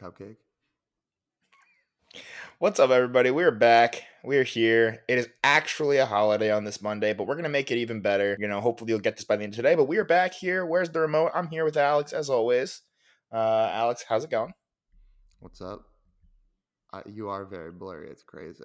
[0.00, 0.36] cupcake.
[2.58, 3.30] What's up, everybody?
[3.30, 4.02] We're back.
[4.24, 5.02] We're here.
[5.08, 8.36] It is actually a holiday on this Monday, but we're gonna make it even better.
[8.38, 9.74] You know, hopefully you'll get this by the end of today.
[9.74, 10.64] But we are back here.
[10.64, 11.32] Where's the remote?
[11.34, 12.82] I'm here with Alex as always.
[13.32, 14.52] Uh, Alex, how's it going?
[15.38, 15.82] What's up?
[16.92, 18.08] I, you are very blurry.
[18.10, 18.64] It's crazy.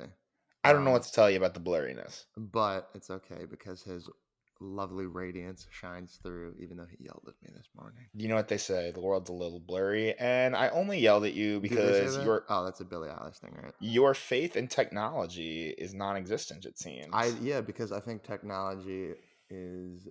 [0.64, 2.26] I don't know Um, what to tell you about the blurriness.
[2.36, 4.10] But it's okay because his
[4.60, 8.06] lovely radiance shines through, even though he yelled at me this morning.
[8.16, 8.92] You know what they say?
[8.92, 12.18] The world's a little blurry, and I only yelled at you Did they say because
[12.24, 13.74] your oh, that's a Billie Eilish thing, right?
[13.79, 16.65] your faith in technology is non-existent.
[16.65, 17.10] It seems.
[17.14, 19.14] I yeah, because I think technology
[19.50, 20.07] is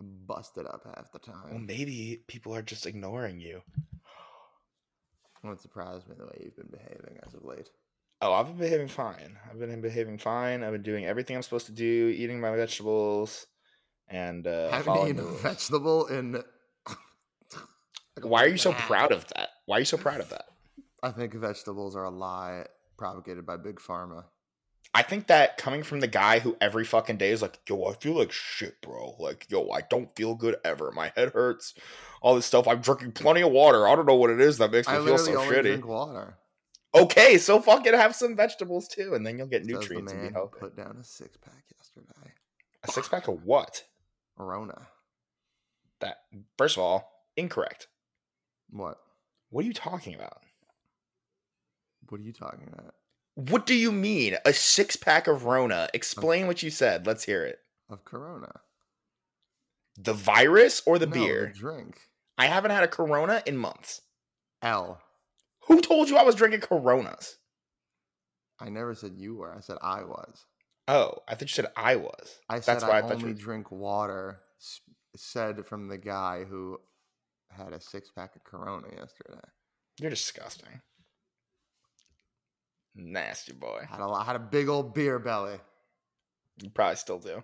[0.00, 1.50] busted up half the time.
[1.50, 3.62] well, maybe people are just ignoring you.
[5.42, 7.70] Wouldn't surprise me the way you've been behaving as of late.
[8.20, 9.38] Oh, I've been behaving fine.
[9.48, 10.64] I've been behaving fine.
[10.64, 13.46] I've been doing everything I'm supposed to do, eating my vegetables,
[14.10, 16.32] and uh, Haven't eaten a vegetable in.
[16.32, 16.44] like
[18.22, 18.88] Why are you so and a half.
[18.88, 19.48] proud of that?
[19.66, 20.46] Why are you so proud of that?
[21.02, 22.64] I think vegetables are a lie
[22.96, 24.24] propagated by big pharma.
[24.94, 27.92] I think that coming from the guy who every fucking day is like, yo, I
[27.94, 29.14] feel like shit, bro.
[29.18, 30.90] Like, yo, I don't feel good ever.
[30.92, 31.74] My head hurts.
[32.22, 32.66] All this stuff.
[32.66, 33.86] I'm drinking plenty of water.
[33.86, 35.62] I don't know what it is that makes me I feel so only shitty.
[35.62, 36.38] drink water.
[36.94, 40.22] Okay, so fucking have some vegetables too, and then you'll get Says the nutrients and
[40.28, 40.58] be healthy.
[40.58, 42.32] put down a six pack yesterday.
[42.84, 43.84] A six pack of what?
[44.38, 44.88] Rona.
[46.00, 46.18] That
[46.56, 47.88] first of all, incorrect.
[48.70, 48.98] What?
[49.50, 50.42] What are you talking about?
[52.08, 52.94] What are you talking about?
[53.34, 54.36] What do you mean?
[54.44, 55.88] A six pack of Rona?
[55.94, 57.06] Explain what you said.
[57.06, 57.58] Let's hear it.
[57.88, 58.60] Of Corona.
[59.96, 61.52] The virus or the No, beer?
[61.54, 62.00] drink.
[62.36, 64.00] I haven't had a Corona in months.
[64.62, 65.00] L.
[65.66, 67.36] Who told you I was drinking Coronas?
[68.60, 69.54] I never said you were.
[69.54, 70.44] I said I was.
[70.88, 72.38] Oh, I thought you said I was.
[72.48, 73.34] I said That's I, why I thought only you.
[73.34, 74.40] drink water.
[75.16, 76.80] Said from the guy who
[77.50, 79.40] had a six pack of Corona yesterday.
[80.00, 80.80] You're disgusting.
[82.94, 83.86] Nasty boy.
[83.88, 85.58] Had a lot, had a big old beer belly.
[86.62, 87.42] You probably still do.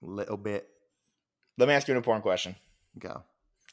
[0.00, 0.68] Little bit.
[1.58, 2.56] Let me ask you an important question.
[2.98, 3.22] Go.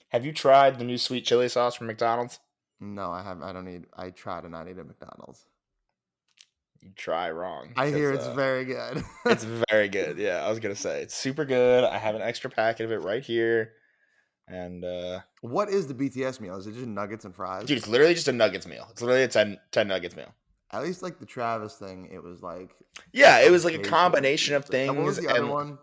[0.10, 2.40] Have you tried the new sweet chili sauce from McDonald's?
[2.80, 3.42] No, I have.
[3.42, 3.86] I don't need.
[3.96, 5.46] I try to not eat at McDonald's.
[6.82, 7.74] You try wrong.
[7.76, 9.04] I hear it's uh, very good.
[9.26, 10.18] It's very good.
[10.18, 11.84] Yeah, I was gonna say it's super good.
[11.84, 13.74] I have an extra packet of it right here,
[14.48, 16.56] and uh what is the BTS meal?
[16.58, 17.66] Is it just nuggets and fries?
[17.66, 18.88] dude, it's literally just a nuggets meal.
[18.92, 20.34] It's literally a 10, 10 nuggets meal.
[20.72, 22.72] At least like the Travis thing, it was like
[23.14, 24.90] Yeah, it was like a combination of things.
[24.90, 25.78] And What was the other one?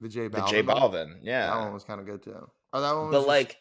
[0.00, 0.50] The J the Balvin.
[0.50, 0.76] J one?
[0.76, 1.24] Balvin.
[1.24, 2.48] That one was kind of good too.
[2.72, 3.56] Oh, that one was but just- like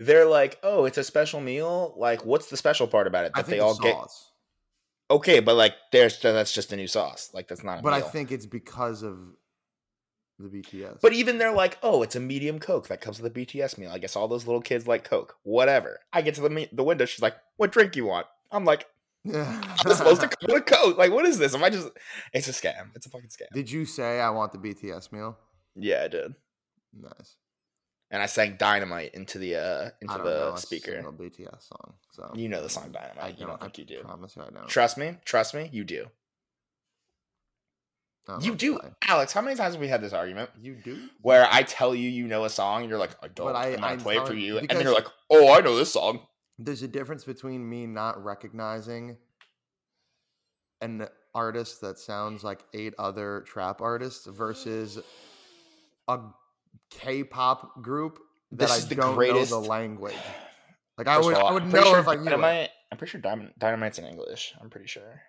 [0.00, 1.94] they're like, oh, it's a special meal.
[1.96, 3.34] Like, what's the special part about it?
[3.34, 4.30] That they all the get sauce.
[5.10, 7.30] Okay, but like, there's that's just a new sauce.
[7.32, 7.82] Like, that's not.
[7.82, 9.18] But I think it's because of
[10.38, 11.00] the BTS.
[11.00, 13.90] But even they're like, oh, it's a medium Coke that comes with a BTS meal.
[13.92, 15.36] I guess all those little kids like Coke.
[15.42, 16.00] Whatever.
[16.12, 17.04] I get to the me- the window.
[17.04, 18.26] She's like, what drink you want?
[18.50, 18.86] I'm like,
[19.24, 19.60] yeah.
[19.84, 20.98] I'm supposed to come with a Coke.
[20.98, 21.54] Like, what is this?
[21.54, 21.88] Am I just?
[22.32, 22.90] It's a scam.
[22.94, 23.52] It's a fucking scam.
[23.52, 25.38] Did you say I want the BTS meal?
[25.76, 26.34] Yeah, I did.
[26.92, 27.36] Nice.
[28.10, 31.02] And I sang Dynamite into the uh I into don't the speaker.
[31.18, 31.94] BTS song.
[32.12, 33.40] So You know the song I Dynamite.
[33.40, 34.02] You don't think I you do.
[34.04, 34.68] Promise you, I don't.
[34.68, 35.16] Trust me.
[35.24, 35.68] Trust me.
[35.72, 36.06] You do.
[38.28, 38.78] I You do.
[39.08, 40.50] Alex, how many times have we had this argument?
[40.60, 41.08] You do.
[41.20, 43.46] Where I tell you you know a song, and you're like, I don't.
[43.48, 45.76] But I- I'm I'm play it for you, and then you're like, Oh, I know
[45.76, 46.20] this song.
[46.58, 49.16] There's a difference between me not recognizing
[50.80, 54.98] an artist that sounds like eight other trap artists versus
[56.08, 56.18] a
[56.90, 58.18] K-pop group
[58.52, 60.14] that This I don't greatest- know the language.
[60.96, 62.24] Like I First would, all, I would know sure if I knew it.
[62.26, 64.54] Dynamite, I'm pretty sure Dynamite, Dynamite's in English.
[64.60, 65.22] I'm pretty sure.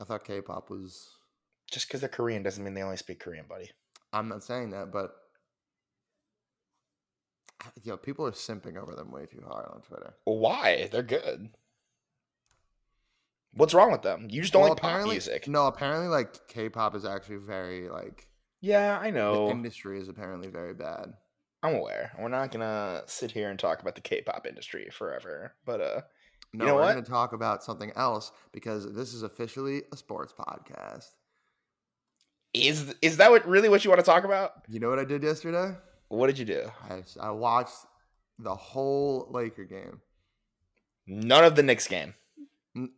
[0.00, 1.10] I thought K-pop was.
[1.70, 3.70] Just because they're Korean doesn't mean they only speak Korean, buddy.
[4.14, 5.10] I'm not saying that, but
[7.82, 10.14] yo, people are simping over them way too hard on Twitter.
[10.24, 10.88] Why?
[10.90, 11.50] They're good.
[13.52, 14.28] What's wrong with them?
[14.30, 15.48] You just don't Well, like pop music.
[15.48, 18.26] No, apparently, like K-pop is actually very like
[18.60, 19.50] Yeah, I the know.
[19.50, 21.14] industry is apparently very bad.
[21.62, 22.12] I'm aware.
[22.18, 26.00] We're not gonna sit here and talk about the K-pop industry forever, but uh,
[26.52, 26.92] No, know we're what?
[26.92, 31.06] going to talk about something else because this is officially a sports podcast.
[32.54, 34.52] is is that what really what you want to talk about?
[34.68, 35.76] You know what I did yesterday?
[36.08, 36.70] What did you do?
[36.88, 37.76] I, I watched
[38.38, 40.00] the whole Laker game.
[41.06, 42.14] None of the Knicks game.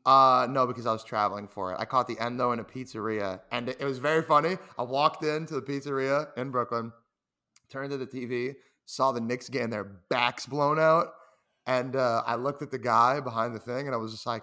[0.04, 1.76] Uh, no, because I was traveling for it.
[1.78, 4.58] I caught the end though in a pizzeria, and it, it was very funny.
[4.78, 6.92] I walked into the pizzeria in Brooklyn,
[7.70, 8.54] turned to the TV,
[8.84, 11.14] saw the Knicks getting their backs blown out,
[11.66, 14.42] and uh, I looked at the guy behind the thing, and I was just like,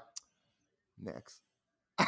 [0.99, 1.41] Knicks.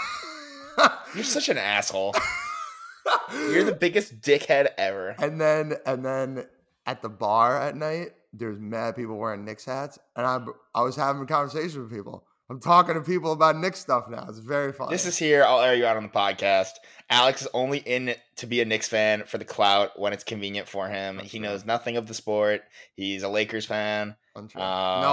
[1.14, 2.16] You're such an asshole.
[3.34, 5.16] You're the biggest dickhead ever.
[5.20, 6.46] and then and then
[6.86, 10.40] at the bar at night there's mad people wearing Knicks hats, and I
[10.74, 12.26] I was having a conversation with people.
[12.52, 14.26] I'm talking to people about Knicks stuff now.
[14.28, 14.90] It's very fun.
[14.90, 15.42] This is here.
[15.46, 16.72] I'll air you out on the podcast.
[17.10, 20.68] Alex is only in to be a Knicks fan for the clout when it's convenient
[20.68, 21.16] for him.
[21.16, 22.64] That's he knows nothing of the sport.
[22.94, 24.18] He's a Lakers fan.
[24.36, 24.60] untrue.
[24.60, 24.66] no,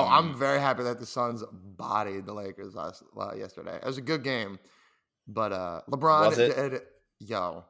[0.09, 3.77] I'm Um, very happy that the Suns bodied the Lakers last uh, yesterday.
[3.77, 4.59] It was a good game,
[5.29, 6.81] but uh LeBron did
[7.21, 7.65] yo.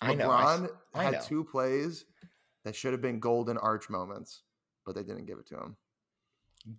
[0.00, 0.30] I know.
[0.30, 1.20] I LeBron I had know.
[1.26, 2.04] two plays
[2.64, 4.42] that should have been golden arch moments,
[4.86, 5.76] but they didn't give it to him.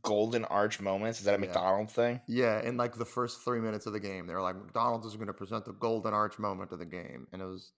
[0.01, 1.19] Golden Arch moments.
[1.19, 1.47] Is that a Yeah.
[1.47, 2.21] McDonald's thing?
[2.27, 5.15] Yeah, in like the first three minutes of the game, they were like, McDonald's is
[5.15, 7.71] going to present the golden arch moment of the game, and it was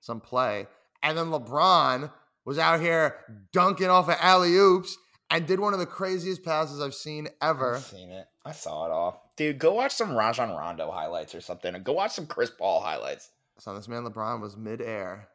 [0.00, 0.66] some play,
[1.02, 2.10] and then LeBron
[2.44, 3.16] was out here
[3.52, 4.96] dunking off of alley oops
[5.30, 7.76] and did one of the craziest passes I've seen ever.
[7.76, 8.26] I've seen it.
[8.44, 9.32] I saw it all.
[9.36, 11.74] Dude, go watch some Rajon Rondo highlights or something.
[11.74, 13.30] Or go watch some Chris Paul highlights.
[13.58, 15.28] So this man LeBron was midair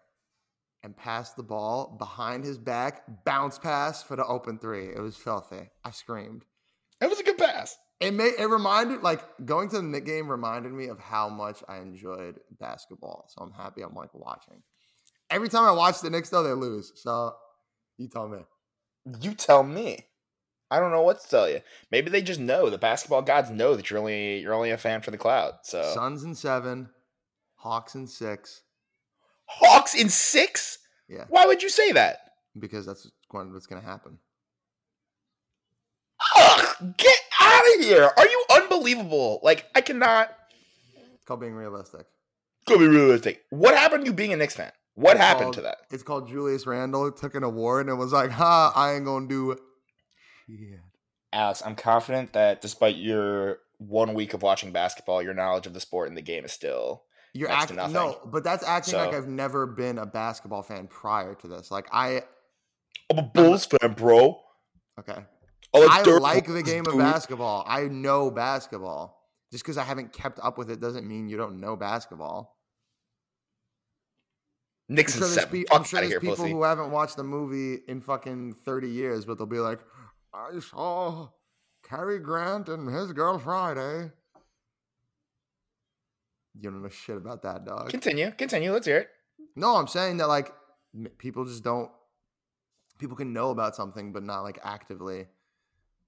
[0.85, 4.85] and passed the ball behind his back, bounce pass for the open three.
[4.85, 5.69] It was filthy.
[5.83, 6.45] I screamed.
[7.01, 7.75] It was a good pass.
[7.99, 11.63] It made it reminded like going to the Knick game reminded me of how much
[11.67, 13.25] I enjoyed basketball.
[13.29, 14.61] So I'm happy I'm like watching.
[15.31, 16.91] Every time I watch the Knicks though, they lose.
[16.95, 17.33] So
[17.97, 18.39] you tell me.
[19.21, 20.05] You tell me.
[20.69, 21.61] I don't know what to tell you.
[21.89, 25.01] Maybe they just know the basketball gods know that you're only you're only a fan
[25.01, 25.55] for the cloud.
[25.63, 26.89] So Suns and seven,
[27.55, 28.61] Hawks and six.
[29.47, 30.77] Hawks in six.
[31.07, 32.19] Yeah, Why would you say that?
[32.57, 34.17] because that's what's gonna happen.
[36.37, 38.09] Ugh, get out of here!
[38.17, 39.39] Are you unbelievable?
[39.43, 40.35] Like I cannot.
[41.13, 42.05] It's called being realistic.
[42.67, 43.43] Go be realistic.
[43.49, 44.71] What happened to you being a Knicks fan?
[44.95, 45.77] What It's happened called- to that?
[45.91, 49.51] It's called Julius Randle took an award and was like, "Ha, I ain't gonna do
[49.51, 49.59] it.
[50.47, 50.77] Yeah.
[51.33, 55.81] Alex, I'm confident that despite your one week of watching basketball, your knowledge of the
[55.81, 57.03] sport and the game is still
[57.35, 61.47] You're acting no, but that's acting like I've never been a basketball fan prior to
[61.49, 61.69] this.
[61.69, 62.23] Like I,
[63.11, 64.39] I'm a Bulls fan, bro.
[64.97, 65.21] okay,
[65.73, 67.65] I I like the game of basketball.
[67.67, 69.21] I know basketball.
[69.51, 72.55] Just because I haven't kept up with it doesn't mean you don't know basketball.
[74.89, 75.65] I'm sure there's, seven.
[75.67, 76.51] Fuck I'm sure there's here, people pussy.
[76.51, 79.79] who haven't watched the movie in fucking 30 years, but they'll be like,
[80.33, 81.29] I saw
[81.83, 84.11] Cary Grant and his girl Friday.
[86.59, 87.89] You don't know shit about that, dog.
[87.89, 88.71] Continue, continue.
[88.71, 89.09] Let's hear it.
[89.55, 90.53] No, I'm saying that like
[91.17, 91.89] people just don't.
[92.97, 95.27] People can know about something, but not like actively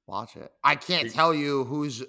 [0.05, 0.51] watch it.
[0.63, 2.03] I can't tell you who's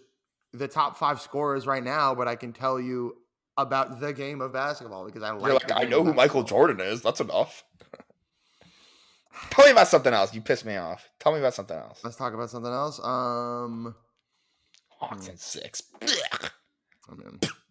[0.52, 3.16] the top five scorers right now, but I can tell you
[3.56, 5.42] about the game of basketball because I like.
[5.42, 6.44] You're like, I know who Michael.
[6.44, 7.02] Jordan is.
[7.02, 7.64] That's enough.
[9.50, 10.34] Tell me about something else.
[10.34, 11.08] You pissed me off.
[11.20, 12.00] Tell me about something else.
[12.02, 12.98] Let's talk about something else.
[13.02, 13.94] Um,
[14.98, 15.30] Hawks Hmm.
[15.30, 15.82] and six.
[16.02, 17.38] I mean,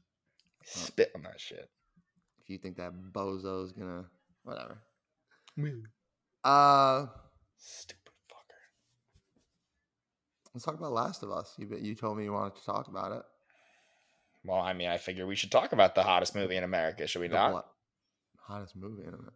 [0.69, 1.69] Spit on that shit.
[2.41, 4.05] if you think that bozo's gonna,
[4.43, 4.79] whatever.
[6.43, 7.05] Uh,
[7.57, 8.61] Stupid fucker.
[10.53, 11.55] let's talk about Last of Us.
[11.57, 13.23] You you told me you wanted to talk about it.
[14.43, 17.21] Well, I mean, I figure we should talk about the hottest movie in America, should
[17.21, 17.51] we The not?
[17.51, 17.65] bla-
[18.39, 19.33] hottest movie in a minute.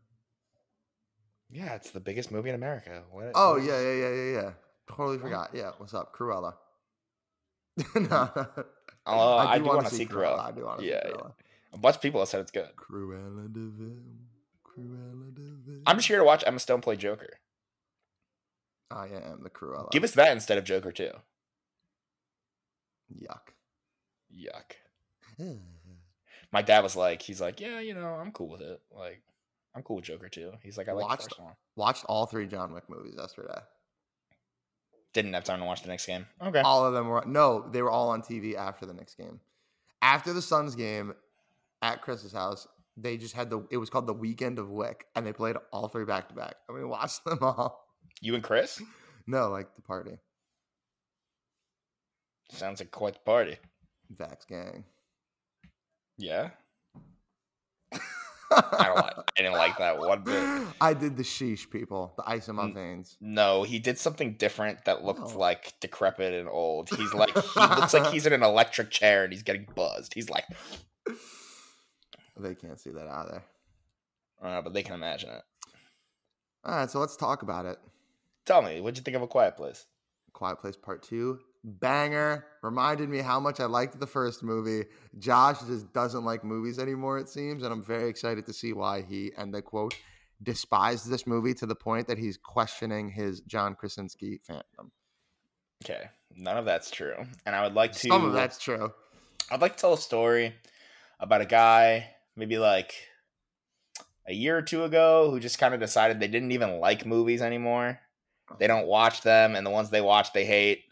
[1.50, 3.04] Yeah, it's the biggest movie in America.
[3.12, 3.32] What?
[3.36, 4.52] Oh what- yeah, yeah, yeah, yeah, yeah.
[4.90, 5.50] Totally forgot.
[5.54, 6.54] Yeah, what's up, Cruella?
[7.96, 8.30] no,
[9.06, 10.40] Oh, I, do wanna want to see Cruella.
[10.40, 11.16] I do want to Yeah, see yeah.
[11.16, 11.34] Cruella.
[11.74, 12.70] A bunch of people have said it's good.
[12.76, 13.98] Cruella de Vil.
[14.64, 15.82] Cruella de Vil.
[15.88, 17.40] I'm just here to watch Emma Stone play Joker.
[18.92, 19.90] I am the Cruella.
[19.92, 21.12] Give us that instead of Joker too.
[23.14, 23.54] yuck.
[24.34, 24.76] Yuck.
[26.52, 28.82] My dad was like, he's like, yeah, you know, I'm cool with it.
[28.92, 29.22] Like,
[29.74, 30.52] I'm cool with Joker too.
[30.62, 31.34] He's like, I like Watched-.
[31.78, 33.60] Watched all three John Wick movies yesterday.
[35.14, 36.26] Didn't have time to watch the next game.
[36.42, 36.62] Okay.
[36.62, 39.40] All of them were no, they were all on TV after the next game.
[40.02, 41.14] After the Suns game
[41.82, 45.26] at Chris's house, they just had the it was called the weekend of Wick, and
[45.26, 46.56] they played all three back to back.
[46.68, 47.86] And we watched them all.
[48.22, 48.82] You and Chris?
[49.28, 50.18] No, like the party.
[52.52, 53.58] Sounds like quite the party.
[54.16, 54.84] Vax gang.
[56.18, 56.50] Yeah.
[58.72, 59.14] I don't like.
[59.18, 60.68] I didn't like that one bit.
[60.82, 63.18] I did the sheesh people, the ice in my veins.
[63.22, 65.38] No, he did something different that looked No.
[65.40, 66.90] like decrepit and old.
[66.90, 70.14] He's like he looks like he's in an electric chair and he's getting buzzed.
[70.14, 70.46] He's like,
[72.40, 73.44] They can't see that either.
[74.42, 75.42] uh, but they can imagine it.
[76.64, 77.78] All right, so let's talk about it.
[78.46, 79.86] Tell me, what'd you think of A Quiet Place?
[80.34, 82.46] Quiet Place Part Two, banger.
[82.62, 84.86] Reminded me how much I liked the first movie.
[85.18, 89.02] Josh just doesn't like movies anymore, it seems, and I'm very excited to see why
[89.02, 89.96] he and the quote
[90.44, 94.90] despised this movie to the point that he's questioning his John Krasinski fandom.
[95.84, 97.16] Okay, none of that's true,
[97.46, 98.08] and I would like to.
[98.08, 98.92] Some of that's true.
[99.50, 100.54] I'd like to tell a story
[101.20, 102.94] about a guy, maybe like
[104.28, 107.42] a year or two ago, who just kind of decided they didn't even like movies
[107.42, 108.00] anymore.
[108.60, 110.84] They don't watch them, and the ones they watch, they hate.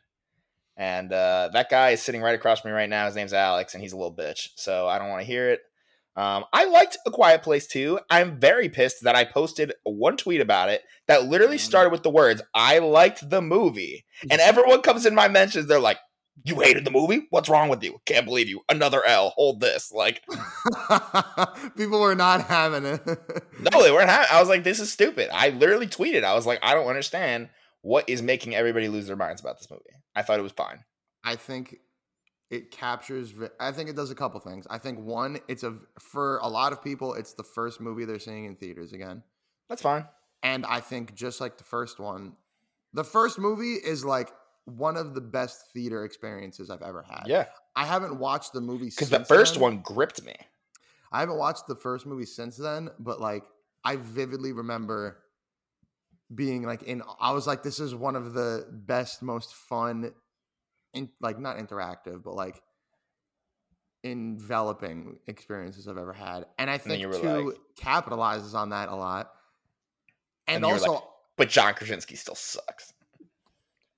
[0.80, 3.06] And uh, that guy is sitting right across from me right now.
[3.06, 4.48] His name's Alex, and he's a little bitch.
[4.56, 5.60] So I don't want to hear it.
[6.16, 8.00] Um, I liked A Quiet Place too.
[8.10, 11.62] I'm very pissed that I posted one tweet about it that literally Mm.
[11.62, 14.06] started with the words, I liked the movie.
[14.32, 16.00] And everyone comes in my mentions, they're like,
[16.46, 17.28] You hated the movie?
[17.30, 18.00] What's wrong with you?
[18.06, 18.62] Can't believe you.
[18.70, 19.34] Another L.
[19.36, 19.92] Hold this.
[19.92, 20.24] Like,
[21.78, 23.02] People were not having it.
[23.72, 25.30] no, they weren't having I was like, This is stupid.
[25.34, 26.24] I literally tweeted.
[26.24, 27.50] I was like, I don't understand
[27.82, 29.84] what is making everybody lose their minds about this movie.
[30.20, 30.84] I thought it was fine.
[31.24, 31.80] I think
[32.50, 33.34] it captures.
[33.60, 34.68] I think it does a couple things.
[34.70, 38.20] I think one, it's a for a lot of people, it's the first movie they're
[38.20, 39.24] seeing in theaters again,
[39.70, 40.06] That's fine.
[40.44, 42.34] and I think just like the first one,
[42.94, 44.32] the first movie is like
[44.66, 47.24] one of the best theater experiences I've ever had.
[47.28, 47.46] Yeah.
[47.76, 49.62] I haven't watched the movie Because the first then.
[49.64, 50.36] one gripped me.
[51.12, 53.44] I haven't watched the first movie since then, but like
[53.84, 55.20] I vividly remember
[56.34, 60.14] being like in I was like this is one of the best most fun
[60.94, 62.62] in like not interactive but like
[64.04, 66.46] enveloping experiences I've ever had.
[66.58, 69.32] And I think were two like- capitalizes on that a lot.
[70.48, 72.94] And, And were like, also But John Krasinski still sucks.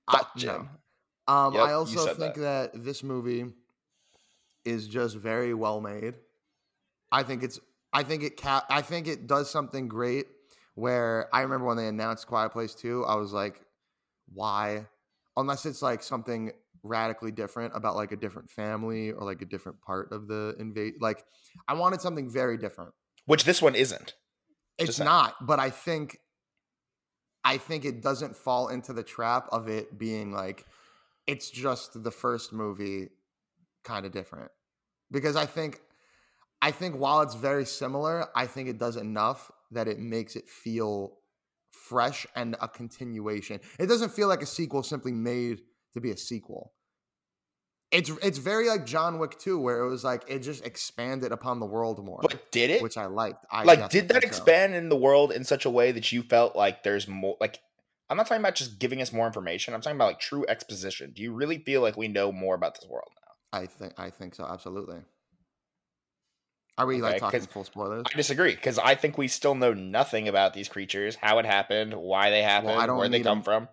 [0.08, 0.68] I, no.
[1.28, 2.70] Um, Yep, I also think that.
[2.74, 3.46] this movie
[4.64, 6.14] is just very well made.
[7.12, 7.60] I think it's.
[7.92, 8.40] I think it.
[8.40, 10.26] Ca- I think it does something great.
[10.74, 13.60] Where I remember when they announced Quiet Place Two, I was like,
[14.32, 14.86] "Why?"
[15.36, 16.52] Unless it's like something
[16.82, 20.94] radically different about like a different family or like a different part of the invade.
[21.00, 21.24] Like,
[21.68, 22.92] I wanted something very different.
[23.26, 24.14] Which this one isn't.
[24.78, 25.06] It's Just saying.
[25.06, 26.18] not, but I think
[27.44, 30.64] I think it doesn't fall into the trap of it being like
[31.26, 33.08] it's just the first movie
[33.84, 34.50] kind of different.
[35.10, 35.80] Because I think
[36.60, 40.48] I think while it's very similar, I think it does enough that it makes it
[40.48, 41.18] feel
[41.72, 43.60] fresh and a continuation.
[43.78, 45.60] It doesn't feel like a sequel simply made
[45.94, 46.72] to be a sequel.
[47.90, 51.60] It's it's very like John Wick 2 where it was like it just expanded upon
[51.60, 52.82] the world more, But did it?
[52.82, 53.44] which I liked.
[53.50, 54.26] I like, did that so.
[54.26, 57.36] expand in the world in such a way that you felt like there's more?
[57.38, 57.58] Like,
[58.08, 59.74] I'm not talking about just giving us more information.
[59.74, 61.12] I'm talking about like true exposition.
[61.14, 63.58] Do you really feel like we know more about this world now?
[63.60, 64.46] I think I think so.
[64.46, 65.00] Absolutely.
[66.78, 68.04] Are we Okay, like talking full spoilers?
[68.12, 71.94] I disagree because I think we still know nothing about these creatures, how it happened,
[71.94, 73.68] why they happened, don't where they come from.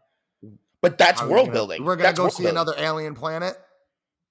[0.82, 1.84] But that's How we world building.
[1.84, 2.58] We're gonna That's go see building.
[2.58, 3.56] another alien planet.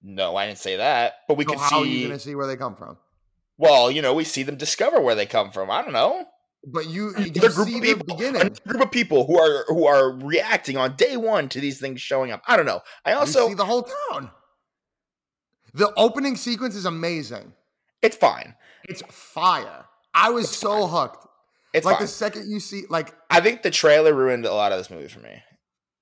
[0.02, 1.14] No, I didn't say that.
[1.26, 2.02] But we so could how are you see.
[2.04, 2.98] gonna see where they come from?
[3.56, 5.70] Well, you know, we see them discover where they come from.
[5.70, 6.26] I don't know.
[6.64, 8.40] But you, you group see of the people, beginning.
[8.42, 12.00] another group of people who are who are reacting on day one to these things
[12.00, 12.42] showing up.
[12.46, 12.80] I don't know.
[13.04, 14.30] I you also see the whole town.
[15.75, 17.52] The opening sequence is amazing.
[18.02, 18.55] It's fine.
[18.88, 19.85] It's fire.
[20.14, 21.26] I was so hooked.
[21.75, 22.05] It's like fine.
[22.05, 25.09] the second you see, like I think the trailer ruined a lot of this movie
[25.09, 25.43] for me.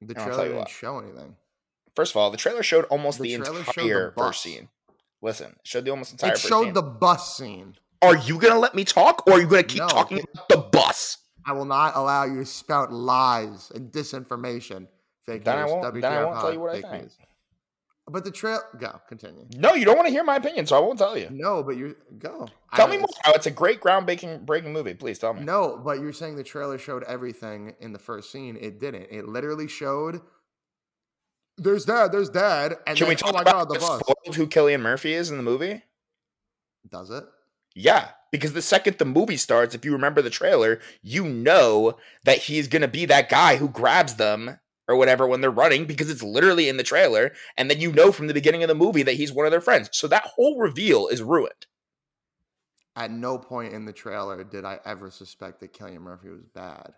[0.01, 0.69] the trailer didn't what.
[0.69, 1.37] show anything.
[1.95, 4.27] First of all, the trailer showed almost The the, showed the entire bus.
[4.27, 4.69] first scene.
[5.23, 6.73] Listen, it showed the almost entire It showed scene.
[6.75, 7.75] the bus scene.
[8.03, 9.89] Are you gonna let me talk, or are you gonna keep No.
[9.89, 11.19] talking about the bus?
[11.47, 14.87] I will not allow you to spout lies and disinformation.
[15.25, 17.03] Fake Then I won't- then I won't tell you what I think.
[17.05, 17.17] news.
[18.09, 19.47] But the trail, go continue.
[19.57, 21.29] No, you don't want to hear my opinion, so I won't tell you.
[21.31, 22.47] No, but you go.
[22.75, 23.09] Tell don't- me more.
[23.11, 24.95] it's- Oh, it's a great groundbreaking breaking breaking movie.
[24.95, 25.43] Please tell me.
[25.43, 28.57] No, but you're saying the trailer showed everything in the first scene.
[28.61, 29.09] It didn't.
[29.11, 30.21] It literally showed.
[31.59, 32.13] There's dad.
[32.13, 32.77] There's dad.
[32.87, 34.37] And Can then, we talk oh my about god, the the bus.
[34.37, 35.83] who Cillian Murphy is in the movie?
[36.89, 37.25] Does it?
[37.75, 42.39] Yeah, because the second the movie starts, if you remember the trailer, you know that
[42.39, 46.23] he's gonna be that guy who grabs them or whatever when they're running because it's
[46.23, 49.15] literally in the trailer, and then you know from the beginning of the movie that
[49.15, 49.89] he's one of their friends.
[49.93, 51.67] So that whole reveal is ruined.
[52.95, 56.95] At no point in the trailer did I ever suspect that Cillian Murphy was bad.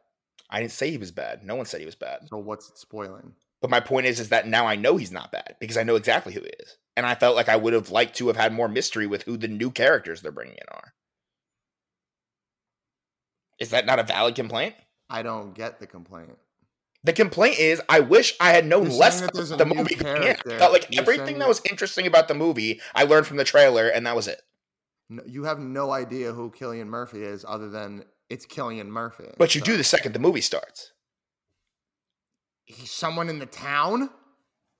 [0.50, 1.44] I didn't say he was bad.
[1.44, 2.28] No one said he was bad.
[2.28, 3.34] So what's it spoiling?
[3.60, 5.96] But my point is, is that now I know he's not bad because I know
[5.96, 8.52] exactly who he is, and I felt like I would have liked to have had
[8.52, 10.94] more mystery with who the new characters they're bringing in are.
[13.58, 14.76] Is that not a valid complaint?
[15.10, 16.38] I don't get the complaint.
[17.04, 19.94] The complaint is, I wish I had known You're less about the movie.
[19.94, 20.22] going in.
[20.22, 20.58] I character.
[20.58, 23.44] felt like You're everything that that- was interesting about the movie, I learned from the
[23.44, 24.42] trailer, and that was it.
[25.08, 29.28] No, you have no idea who Cillian Murphy is, other than it's Cillian Murphy.
[29.38, 30.92] But you So- do the second the movie starts.
[32.66, 34.10] He's someone in the town.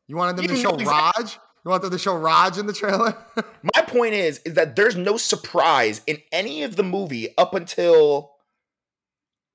[0.07, 1.39] You wanted them You to show exactly- Raj.
[1.65, 3.17] You want them to show Raj in the trailer?
[3.75, 8.33] My point is, is that there's no surprise in any of the movie up until,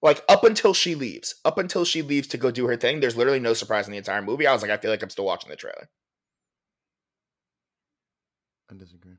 [0.04, 1.36] like, up until she leaves.
[1.46, 3.98] Up until she leaves to go do her thing, there's literally no surprise in the
[3.98, 4.46] entire movie.
[4.46, 5.90] I was like, I feel like I'm still watching the trailer.
[8.70, 9.16] I disagree.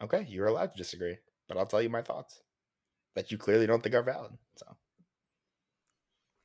[0.00, 2.40] Okay, you're allowed to disagree, but I'll tell you my thoughts
[3.14, 4.32] that you clearly don't think are valid.
[4.56, 4.66] So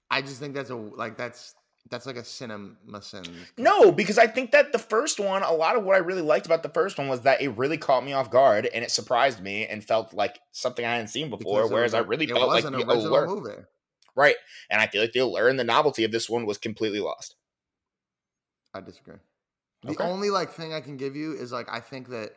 [0.10, 1.54] I just think that's a like that's
[1.90, 2.76] That's like a cinema.
[3.58, 6.46] No, because I think that the first one, a lot of what I really liked
[6.46, 9.42] about the first one was that it really caught me off guard and it surprised
[9.42, 11.60] me and felt like something I hadn't seen before.
[11.60, 13.62] because Whereas was I really it felt like the allure, movie.
[14.16, 14.36] right?
[14.70, 17.36] And I feel like the allure and the novelty of this one was completely lost.
[18.74, 19.16] I disagree.
[19.84, 20.04] The Okay.
[20.04, 22.34] only like thing I can give you is like I think that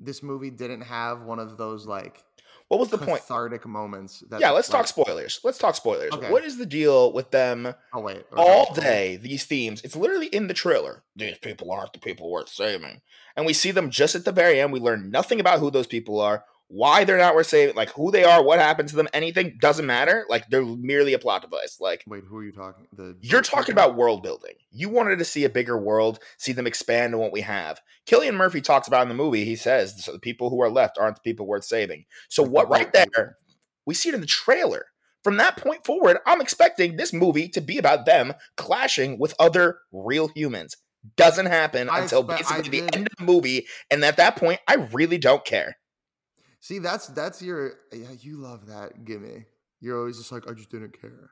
[0.00, 2.24] this movie didn't have one of those like
[2.68, 3.22] What was the point?
[3.22, 4.22] cathartic moments.
[4.28, 5.40] That Yeah, let's like, talk spoilers.
[5.42, 6.12] Let's talk spoilers.
[6.12, 6.30] Okay.
[6.30, 9.16] What is the deal with them Oh wait, okay, all day?
[9.16, 9.80] These themes.
[9.82, 11.02] It's literally in the trailer.
[11.16, 13.00] These people aren't the people worth saving,
[13.36, 14.72] and we see them just at the very end.
[14.72, 18.10] We learn nothing about who those people are, why they're not worth saving, like who
[18.10, 19.08] they are, what happened to them.
[19.12, 20.26] Anything doesn't matter.
[20.28, 21.78] Like they're merely a plot device.
[21.80, 22.86] Like Wait, who are you talking?
[22.92, 24.54] The you're talking about world building.
[24.70, 27.80] You wanted to see a bigger world, see them expand on what we have.
[28.06, 29.44] Cillian Murphy talks about in the movie.
[29.44, 32.04] He says so the people who are left aren't the people worth saving.
[32.28, 33.38] So what right there?
[33.86, 34.86] We see it in the trailer.
[35.24, 39.80] From that point forward, I'm expecting this movie to be about them clashing with other
[39.90, 40.76] real humans.
[41.16, 44.74] Doesn't happen I until basically the end of the movie, and at that point, I
[44.92, 45.76] really don't care.
[46.60, 48.08] See, that's that's your yeah.
[48.20, 49.04] You love that.
[49.04, 49.44] Gimme.
[49.80, 51.30] You're always just like I just didn't care.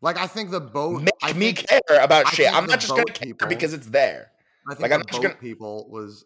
[0.00, 1.02] Like I think the boat.
[1.02, 2.52] Make I me think, care about I shit.
[2.54, 4.30] I'm not just gonna boat care people- because it's there.
[4.68, 6.24] I think like, the I'm boat gonna- people was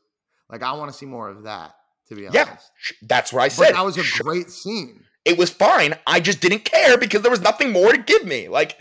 [0.49, 1.75] like I want to see more of that.
[2.09, 2.35] To be honest.
[2.35, 2.57] Yeah,
[3.03, 3.75] that's what I But said.
[3.75, 4.25] that was a Sure.
[4.25, 5.05] great scene.
[5.27, 5.95] It was fine.
[6.07, 8.49] I just didn't care because there was nothing more to give me.
[8.49, 8.79] Like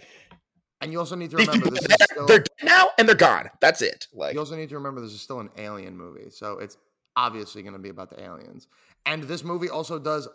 [0.80, 2.26] And you also need to remember people this there, still.
[2.28, 3.50] they're dead now and they're gone.
[3.60, 4.08] That's it.
[4.14, 6.78] Like You also need to remember this is still an alien movie, so it's
[7.18, 8.68] obviously going to be about the aliens.
[9.08, 10.28] And this movie also does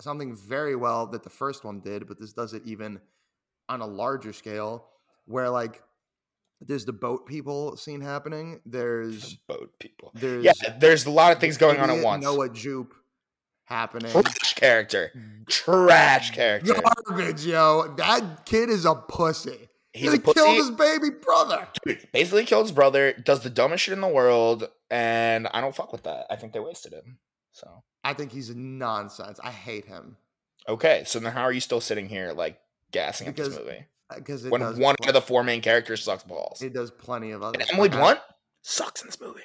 [0.00, 3.00] something very well that the first one did, but this does it even
[3.68, 4.86] on a larger scale,
[5.26, 5.82] where like
[6.60, 8.60] there's the boat people scene happening.
[8.66, 10.10] There's boat people.
[10.14, 12.24] there's Yeah, there's a lot of things going on at once.
[12.24, 12.94] Noah Jupe
[13.64, 14.10] happening.
[14.10, 15.12] Trash character.
[15.48, 16.74] Trash character.
[17.06, 17.94] Garbage, yo.
[17.96, 19.68] That kid is a pussy.
[19.92, 21.66] He's he killed his baby brother.
[21.86, 25.74] Dude, basically killed his brother, does the dumbest shit in the world, and I don't
[25.74, 26.26] fuck with that.
[26.28, 27.18] I think they wasted him.
[27.52, 29.38] So I think he's nonsense.
[29.42, 30.16] I hate him
[30.68, 32.58] okay, so then how are you still sitting here like
[32.92, 36.02] gassing at this movie uh, because when does one pl- of the four main characters
[36.02, 36.62] sucks balls?
[36.62, 37.58] it does plenty of other.
[37.60, 37.72] And.
[37.72, 38.20] Emily Blunt
[38.62, 39.40] sucks in this movie.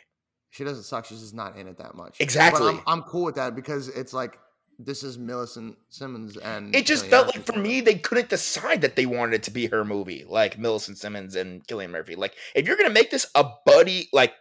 [0.49, 1.05] She doesn't suck.
[1.05, 2.17] She's just not in it that much.
[2.19, 2.67] Exactly.
[2.67, 4.37] I'm, I'm cool with that because it's like
[4.77, 8.81] this is Millicent Simmonds and It just Cillian felt like for me they couldn't decide
[8.81, 12.15] that they wanted it to be her movie, like Millicent Simmonds and Cillian Murphy.
[12.15, 14.33] Like if you're gonna make this a buddy, like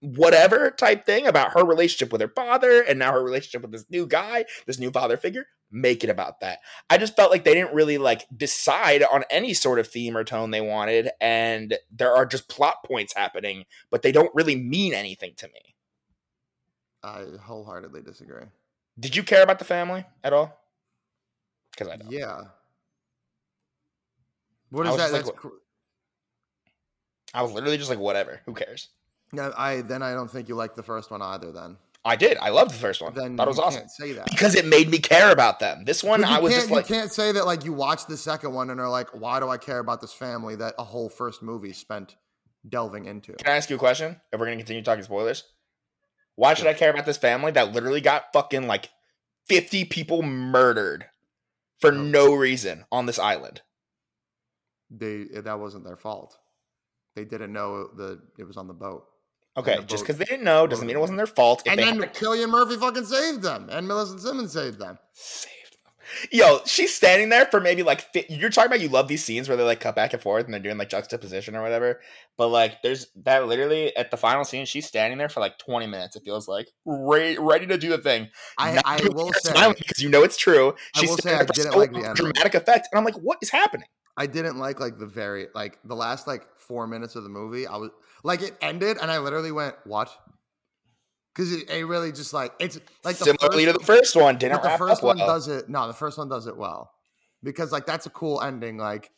[0.00, 3.84] whatever type thing about her relationship with her father and now her relationship with this
[3.90, 6.60] new guy, this new father figure, make it about that.
[6.88, 10.24] I just felt like they didn't really like decide on any sort of theme or
[10.24, 14.94] tone they wanted, and there are just plot points happening, but they don't really mean
[14.94, 15.74] anything to me.
[17.02, 18.44] I wholeheartedly disagree.
[18.98, 20.58] Did you care about the family at all?
[21.70, 22.10] Because I don't.
[22.10, 22.42] Yeah.
[24.70, 25.12] What is that?
[25.12, 25.24] like,
[27.32, 28.40] I was literally just like, whatever.
[28.44, 28.88] Who cares?
[29.32, 31.52] No, I then I don't think you like the first one either.
[31.52, 32.38] Then I did.
[32.38, 33.14] I loved the first one.
[33.14, 35.84] then Thought it was awesome say that because it made me care about them.
[35.84, 38.52] This one, I was just like, you can't say that like you watched the second
[38.52, 41.42] one and are like, why do I care about this family that a whole first
[41.42, 42.16] movie spent
[42.68, 43.34] delving into?
[43.34, 44.20] can I ask you a question?
[44.32, 45.44] If we're gonna continue talking spoilers,
[46.36, 48.88] why should I care about this family that literally got fucking like
[49.46, 51.06] fifty people murdered
[51.80, 51.96] for Oh.
[52.02, 53.60] no reason on this island?
[54.90, 56.36] They that wasn't their fault.
[57.14, 59.04] They didn't know that it was on the boat.
[59.56, 61.62] Okay, just because they didn't know doesn't mean it wasn't their fault.
[61.66, 64.98] If and then had Cillian Murphy fucking saved them, and Millicent Simmonds saved them.
[65.12, 66.28] saved them.
[66.30, 68.80] Yo, she's standing there for maybe like fi- you're talking about.
[68.80, 70.88] You love these scenes where they like cut back and forth and they're doing like
[70.88, 72.00] juxtaposition or whatever.
[72.36, 75.86] But like, there's that literally at the final scene, she's standing there for like 20
[75.86, 76.14] minutes.
[76.16, 78.28] It feels like re- ready to do the thing.
[78.56, 80.74] I Not I doing will it say smiling because you know it's true.
[80.94, 82.98] I She's will say standing I there for didn't so like the dramatic effect, and
[82.98, 83.88] I'm like, what is happening?
[84.20, 87.66] I didn't like like the very like the last like four minutes of the movie.
[87.66, 87.88] I was
[88.22, 90.14] like it ended, and I literally went what?
[91.34, 94.36] Because it, it really just like it's like the Similarly first, to the first one,
[94.36, 95.26] didn't but the first one well.
[95.26, 95.70] does it.
[95.70, 96.92] No, the first one does it well
[97.42, 98.76] because like that's a cool ending.
[98.76, 99.10] Like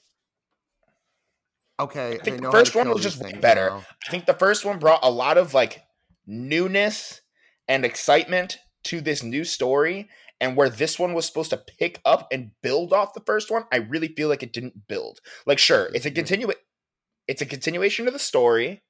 [1.81, 3.71] okay, I think the first one was just things better.
[3.71, 3.85] now.
[4.07, 5.83] I think the first one brought a lot of like
[6.29, 7.23] newness
[7.67, 10.11] and excitement to this new story.
[10.43, 13.65] And where this one was supposed to pick up and build off the first one,
[13.73, 15.21] I really feel like it didn't build.
[15.47, 16.17] Like, sure, it's a Mhm.
[16.17, 16.53] continue,
[17.29, 18.83] it's a continuation of the story,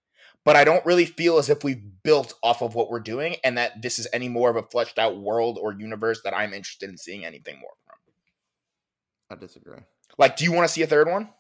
[0.45, 3.59] but I don't really feel as if we've built off of what we're doing, and
[3.59, 6.89] that this is any more of a fleshed out world or universe that I'm interested
[6.89, 7.99] in seeing anything more from.
[9.31, 9.81] I disagree.
[10.19, 11.33] Like, do you want to see a third one?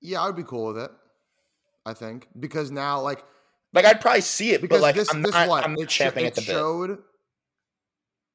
[0.00, 0.90] Yeah, I would be cool with it.
[1.86, 3.22] I think because now like
[3.74, 5.88] Like, I'd probably see it, because but like, this I'm this not, what I'm it,
[5.90, 7.04] champing it at the bit.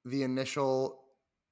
[0.06, 1.02] The initial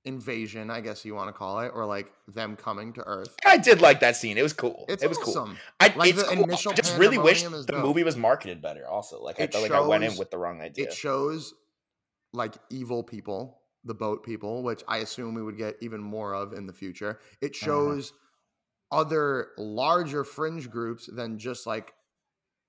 [0.05, 3.35] invasion, I guess you want to call it, or like them coming to Earth.
[3.45, 4.37] I did like that scene.
[4.37, 4.85] It was cool.
[4.87, 5.49] It's it was cool.
[5.79, 6.43] I, Like, it's the cool.
[6.43, 7.83] initial I just really wish the dope.
[7.83, 8.87] movie was marketed better.
[8.87, 10.85] Also, like I It felt like I went in with the wrong idea.
[10.85, 11.53] It shows
[12.33, 16.53] like evil people, the boat people, which I assume we would get even more of
[16.53, 17.19] in the future.
[17.41, 17.65] It Uh-huh.
[17.65, 18.13] shows
[18.91, 21.93] other larger fringe groups than just like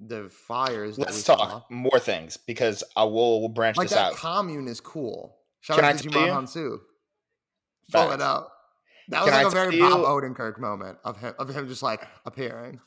[0.01, 0.99] the fires.
[0.99, 1.62] Let's we talk saw.
[1.71, 4.17] more things because I will we'll branch Like this that out.
[4.17, 5.38] commune is cool.
[5.61, 6.11] Shout Can out I to you?
[6.11, 6.79] Hounsou.
[7.92, 8.49] Pull it out.
[9.09, 11.83] That Can was I like a very Bob Odenkirk moment of him of him just
[11.83, 12.81] like appearing.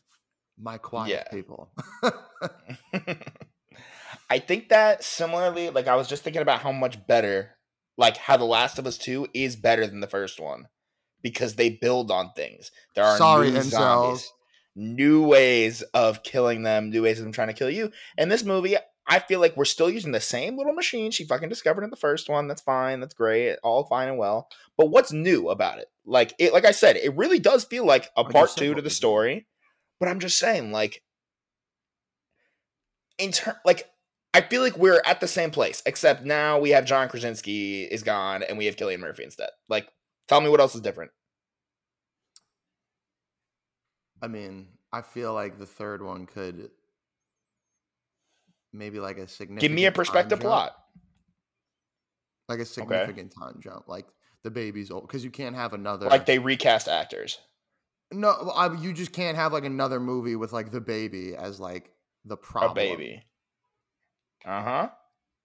[0.59, 1.23] My quiet Yeah.
[1.31, 1.71] people.
[4.29, 7.57] I think that similarly, like I was just thinking about how much better,
[7.97, 10.67] like how The Last of Us 2 is better than the first one
[11.21, 12.71] because they build on things.
[12.95, 13.69] There are Sorry, new incels.
[13.71, 14.31] zombies,
[14.75, 17.91] new ways of killing them, new ways of them trying to kill you.
[18.17, 18.77] And this movie,
[19.11, 21.97] I feel like we're still using the same little machine she fucking discovered in the
[21.97, 22.47] first one.
[22.47, 23.01] That's fine.
[23.01, 23.57] That's great.
[23.61, 24.47] All fine and well.
[24.77, 25.87] But what's new about it?
[26.05, 28.81] Like it, like I said, it really does feel like a I part two to
[28.81, 29.47] the story.
[29.99, 31.03] But I'm just saying, like,
[33.17, 33.89] in turn, like
[34.33, 38.03] I feel like we're at the same place, except now we have John Krasinski is
[38.03, 39.49] gone and we have Cillian Murphy instead.
[39.67, 39.89] Like,
[40.29, 41.11] tell me what else is different.
[44.21, 46.69] I mean, I feel like the third one could
[48.73, 50.75] maybe like a significant Give me a perspective plot.
[52.47, 53.87] Like a significant time jump.
[53.87, 54.07] Like
[54.43, 57.39] the baby's old because you can't have another Like they recast actors.
[58.13, 61.91] No, I, you just can't have like another movie with like the baby as like
[62.25, 62.71] the problem.
[62.71, 63.23] A baby.
[64.45, 64.89] Uh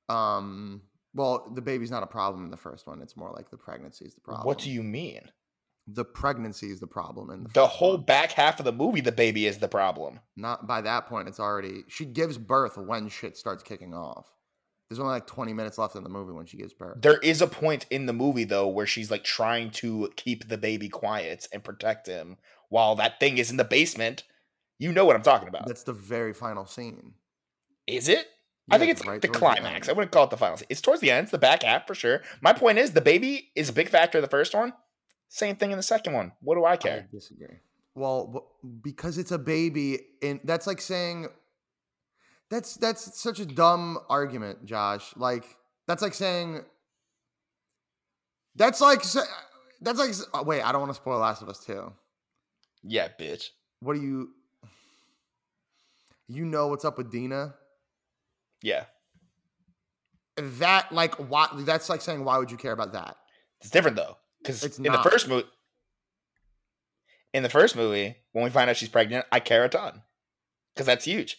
[0.09, 0.15] huh.
[0.15, 0.83] Um.
[1.15, 3.01] Well, the baby's not a problem in the first one.
[3.01, 4.47] It's more like the pregnancy is the problem.
[4.47, 5.23] What do you mean?
[5.89, 8.03] The pregnancy is the problem and the, The whole one.
[8.05, 10.19] back half of the movie, the baby is the problem.
[10.37, 11.29] Not by that point.
[11.29, 14.27] It's already she gives birth when shit starts kicking off.
[14.89, 17.01] There's only like 20 minutes left in the movie when she gives birth.
[17.03, 20.59] There is a point in the movie though where she's like trying to keep the
[20.59, 22.37] baby quiet and protect him
[22.69, 24.25] while that thing is in the basement.
[24.79, 25.67] You know what I'm talking about.
[25.67, 27.15] That's the very final scene.
[27.87, 28.27] Is it?
[28.71, 29.89] I think it's right the climax.
[29.89, 30.67] I wouldn't call it the final scene.
[30.69, 31.25] It's towards the end.
[31.25, 32.23] It's the back half for sure.
[32.41, 34.73] My point is the baby is a big factor in the first one.
[35.29, 36.33] Same thing in the second one.
[36.41, 37.09] What do I I care?
[37.13, 37.59] disagree.
[37.95, 38.47] Well,
[38.83, 41.29] because it's a baby, and that's like saying
[42.51, 45.13] that's that's such a dumb argument, Josh.
[45.17, 45.45] Like
[45.87, 46.61] that's like saying
[48.55, 49.03] that's like
[49.81, 50.63] that's like oh, wait.
[50.63, 51.93] I don't want to spoil Last of Us too.
[52.83, 53.51] Yeah, bitch.
[53.81, 54.31] What do you?
[56.29, 57.55] You know what's up with Dina?
[58.63, 58.85] Yeah.
[60.37, 61.49] That like why?
[61.55, 63.17] That's like saying why would you care about that?
[63.61, 64.17] It's different though.
[64.47, 65.03] Because in not.
[65.03, 65.47] the first movie
[67.35, 70.03] in the first movie, when we find out she's pregnant, I care a ton.
[70.75, 71.39] Because that's huge.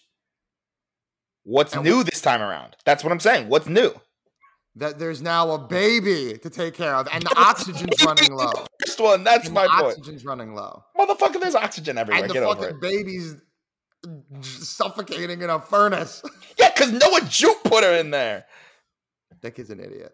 [1.43, 2.75] What's And new this time around?
[2.85, 3.49] That's what I'm saying.
[3.49, 3.91] What's new?
[4.75, 8.51] That there's now a baby to take care of, and the oxygen's running low.
[8.85, 9.85] First one, that's And my the point.
[9.97, 10.83] oxygen's running low.
[10.99, 12.21] Motherfucker, there's oxygen everywhere.
[12.21, 12.81] and the Get over fucking it.
[12.81, 13.35] baby's
[14.41, 16.21] suffocating in a furnace.
[16.59, 18.45] Yeah, because Noah Jupe put her in there.
[19.41, 20.11] that kid's an idiot.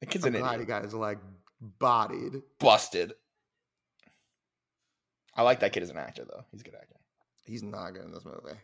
[0.00, 0.60] That kid's I'm an glad idiot.
[0.60, 1.18] he got his leg
[1.60, 2.42] bodied.
[2.58, 3.12] Busted.
[5.34, 6.44] I like that kid as an actor, though.
[6.50, 6.96] He's a good actor.
[7.44, 8.58] He's not good in this movie.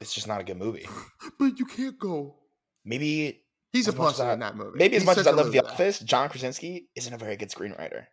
[0.00, 0.86] It's just not a good movie.
[1.38, 2.36] But you can't go.
[2.84, 4.78] Maybe, He's a As much as pussy I- in that movie.
[4.78, 5.64] maybe as He's much as I love The.
[5.64, 8.06] Office, John Krasinski isn't a very good screenwriter.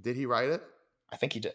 [0.00, 0.62] Did he write it?
[1.12, 1.52] I think he did.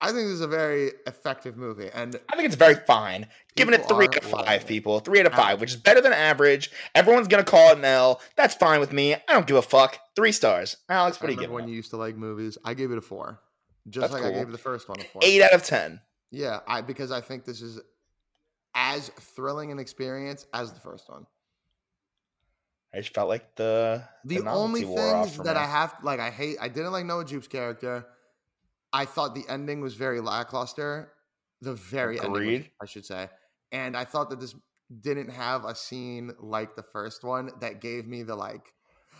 [0.00, 3.26] I think this is a very effective movie, and I think it's very fine.
[3.54, 5.00] Giving it three out of five, people.
[5.00, 6.70] Three out of five, which is better than average.
[6.94, 8.20] Everyone's gonna call it an L.
[8.36, 9.14] That's fine with me.
[9.14, 9.98] I don't give a fuck.
[10.14, 10.76] Three stars.
[10.90, 11.54] Alex, what are you giving?
[11.54, 11.68] when it?
[11.68, 12.58] you used to like movies.
[12.62, 13.40] I gave it a four,
[13.88, 15.22] just That's like I gave the first one a four.
[15.24, 16.00] Eight out of ten.
[16.30, 17.80] Yeah, I because I think this is
[18.74, 21.26] as thrilling an experience as the first one.
[22.94, 25.62] I just felt like the The, the only things that me.
[25.62, 28.06] I have, like, I hate, I didn't like Noah Jupe's character.
[28.96, 31.12] I thought the ending was very lackluster.
[31.60, 32.60] The very ending, Agreed.
[32.62, 33.28] which I should say.
[33.72, 34.54] And I thought that this
[35.00, 38.72] didn't have a scene like the first one that gave me the like,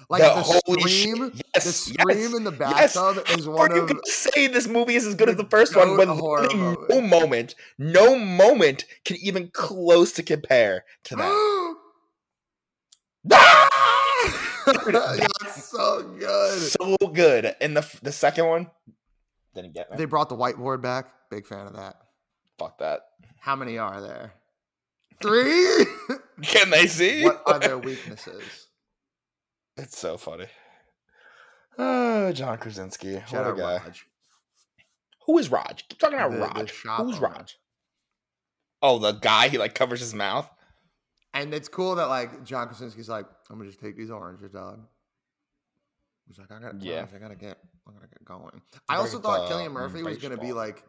[0.09, 1.33] like The the, scream.
[1.55, 2.95] yes, the scream yes, in the yes.
[2.95, 5.37] bathtub is How one are you of gonna say this movie is as good as
[5.37, 6.89] the first one when literally moment.
[6.89, 11.75] no moment, no moment can even close to compare to that.
[13.31, 16.59] yeah, it's so good.
[16.61, 17.55] so good.
[17.61, 18.71] And the the second one
[19.57, 19.97] didn't get me.
[19.97, 21.07] They brought the whiteboard back.
[21.31, 21.97] Big fan of that.
[22.59, 23.01] Fuck that.
[23.40, 24.33] How many are there?
[25.21, 25.87] Three.
[26.42, 27.25] Can they see?
[27.25, 28.69] what are their weaknesses?
[29.77, 30.47] It's so funny.
[31.79, 33.14] Oh, John Krasinski.
[33.27, 33.77] Shout what a guy.
[33.85, 34.07] Raj.
[35.27, 35.87] Who is Raj?
[35.88, 36.73] Keep talking about The- the Raj.
[36.73, 37.29] shop Who's owner.
[37.29, 37.57] Raj?
[38.83, 40.49] Oh, the guy he like covers his mouth.
[41.35, 44.81] And it's cool that like John Krasinski's like, I'm gonna just take these oranges, dog.
[46.27, 47.07] He's like, I gotta, Yeah.
[47.15, 47.59] I gotta get,
[47.89, 48.61] I gotta get going.
[48.89, 50.83] I also thought the, Cillian Murphy was gonna be like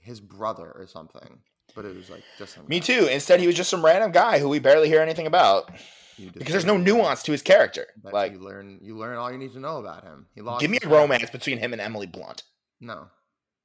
[0.00, 1.40] his brother or something,
[1.74, 2.86] but it was like just some Me guy.
[2.86, 3.06] too.
[3.06, 5.70] Instead, he was just some random guy who we barely hear anything about
[6.16, 7.86] because there's no nuance to his character.
[8.02, 10.26] that Like, you learn, you learn all you need to know about him.
[10.34, 10.60] He lost.
[10.62, 10.96] give me a family.
[10.98, 12.42] romance between him and Emily Blunt.
[12.80, 13.08] No,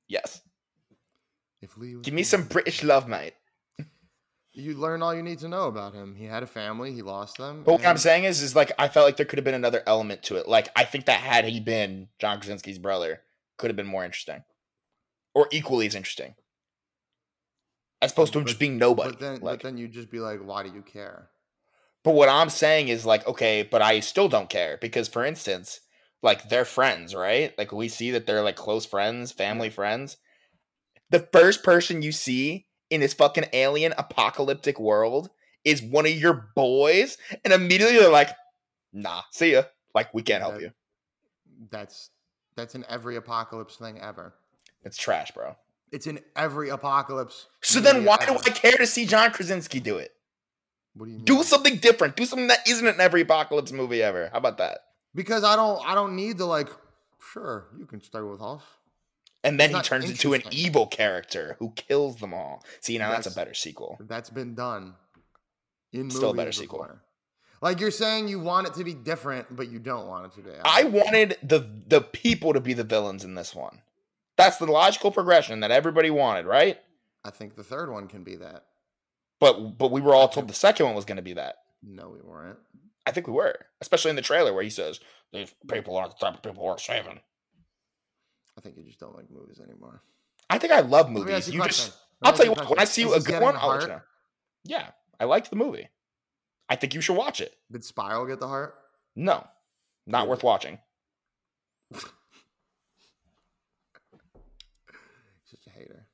[0.07, 0.41] Yes.
[1.61, 3.33] if Lee was Give me some British love, mate.
[4.55, 6.13] You learn all you need to know about him.
[6.15, 6.93] He had a family.
[6.93, 7.63] He lost them.
[7.63, 9.81] But what I'm saying is, is like I felt like there could have been another
[9.87, 10.47] element to it.
[10.47, 13.21] Like I think that had he been John Krasinski's brother,
[13.57, 14.43] could have been more interesting,
[15.33, 16.35] or equally as interesting,
[18.01, 19.09] as opposed to him But- just being nobody.
[19.11, 21.29] But then, like, but then you'd just be like, why do you care?
[22.03, 25.79] But what I'm saying is like, okay, but I still don't care because, for instance,
[26.21, 27.57] like they're friends, right?
[27.57, 30.17] Like we see that they're like close friends, family friends.
[31.09, 35.29] The first person you see in this fucking alien apocalyptic world
[35.63, 38.29] is one of your boys, and immediately they're like,
[38.91, 39.63] "Nah, see ya.
[39.95, 40.71] Like we can't help That- you.
[41.69, 42.09] That's
[42.55, 44.33] that's in every apocalypse thing ever.
[44.83, 45.55] It's trash, bro."
[45.91, 47.47] It's in every apocalypse.
[47.61, 48.33] So then, why do.
[48.33, 50.11] I care to see John Krasinski do it?
[50.95, 51.25] What do you mean?
[51.25, 52.15] Do something different.
[52.15, 54.29] Do something that isn't in every apocalypse movie ever.
[54.31, 54.79] How about that?
[55.15, 55.79] because I don't.
[55.87, 56.69] I don't need to like.
[57.31, 58.61] Sure, you can stay with us.
[59.43, 62.63] And then he turns into an evil character who kills them all.
[62.79, 63.97] See, now that's, a better sequel.
[63.99, 64.95] That's been done.
[65.91, 66.87] In Still a better movies sequel.
[67.61, 70.41] Like you're saying, you want it to be different, but you don't want it to
[70.41, 70.51] be.
[70.65, 73.81] I wanted the the people to be the villains in this one.
[74.37, 76.79] That's the logical progression that everybody wanted, right?
[77.23, 78.65] I think the third one can be that.
[79.39, 81.57] But but we were all told the second one was going to be that.
[81.81, 82.59] No, we weren't.
[83.05, 84.99] I think we were, especially in the trailer where he says
[85.31, 87.19] these people aren't the type of people we're saving.
[88.57, 90.01] I think you just don't like movies anymore.
[90.49, 91.47] I think I love movies.
[91.47, 93.69] you You just, Let I'll tell you what, when I see a good one, I'll
[93.69, 94.01] let you know.
[94.63, 94.89] Yeah,
[95.19, 95.89] I liked the movie.
[96.69, 97.55] I think you should watch it.
[97.71, 98.75] Did Spiral get the heart?
[99.15, 99.45] No,
[100.05, 100.79] not worth watching.
[105.45, 106.07] Such a hater.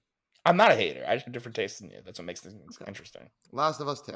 [0.45, 1.06] I'm not a hater.
[1.08, 1.97] I just have different tastes than you.
[2.04, 2.86] That's what makes things Okay.
[2.88, 3.30] interesting.
[3.52, 4.13] Last of Us 2.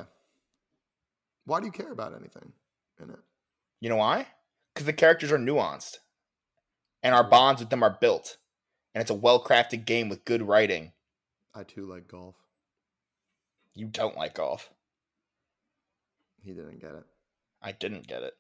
[1.46, 2.54] Why do you care about anything
[3.02, 3.20] in it?
[3.82, 4.26] You know why?
[4.74, 5.98] Because the characters are nuanced,
[7.04, 8.38] and our bonds with them are built,
[8.96, 10.94] and it's a well-crafted game with good writing.
[11.54, 12.36] I too like golf.
[13.76, 14.70] You don't like golf.
[16.44, 17.04] He didn't get it.
[17.62, 18.34] I didn't get it.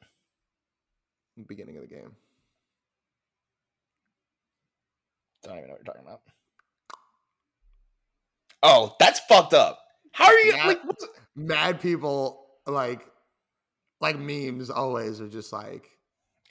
[1.48, 2.16] Beginning of the game.
[5.44, 6.22] Don't even know what you're talking about.
[8.62, 9.80] Oh, that's fucked up.
[10.12, 10.68] How are you Yeah.
[10.68, 10.84] like?
[10.86, 13.06] what's- Mad people like
[14.00, 15.93] like memes always are just like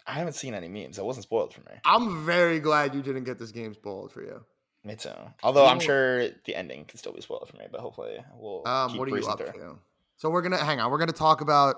[0.06, 0.98] I haven't seen any memes.
[0.98, 1.76] It wasn't spoiled for me.
[1.84, 4.44] I'm very glad you didn't get this game spoiled for you.
[4.84, 5.10] Me too.
[5.44, 8.90] Although I'm sure the ending can still be spoiled for me, but hopefully we'll Um,
[8.90, 9.52] keep what are you up through.
[9.52, 9.78] to?
[10.16, 10.90] So we're gonna hang on.
[10.90, 11.76] We're gonna talk about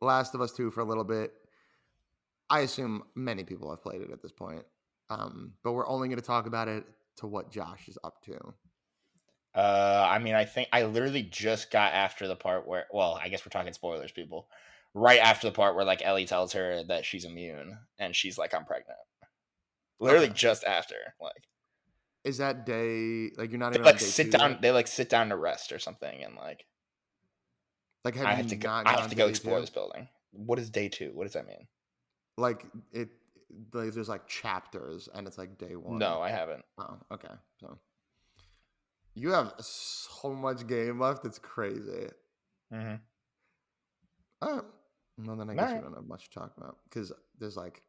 [0.00, 1.32] Last of Us Two for a little bit.
[2.48, 4.64] I assume many people have played it at this point,
[5.10, 6.84] um, but we're only gonna talk about it
[7.16, 8.54] to what Josh is up to.
[9.54, 13.28] Uh, I mean, I think I literally just got after the part where, well, I
[13.28, 14.48] guess we're talking spoilers, people.
[14.92, 18.52] Right after the part where like Ellie tells her that she's immune, and she's like,
[18.54, 18.98] "I'm pregnant."
[20.00, 20.34] Literally Okay.
[20.34, 21.46] just after, like
[22.24, 24.62] Is that day like you're not they even on like sit two down, yet?
[24.62, 26.66] they like sit down to rest or something, and like
[28.04, 29.60] Like have I you have to go, not I have to go explore two?
[29.60, 30.08] this building.
[30.32, 31.10] What is day two?
[31.14, 31.66] What does that mean?
[32.36, 33.10] Like it,
[33.72, 35.98] like there's like chapters, and it's like day one.
[35.98, 36.64] No, I haven't.
[36.78, 37.34] Oh, okay.
[37.60, 37.78] So
[39.14, 41.24] you have so much game left.
[41.26, 42.08] It's crazy.
[44.42, 44.62] Uh,
[45.24, 47.82] well, then I guess we don't have much to talk about because there's like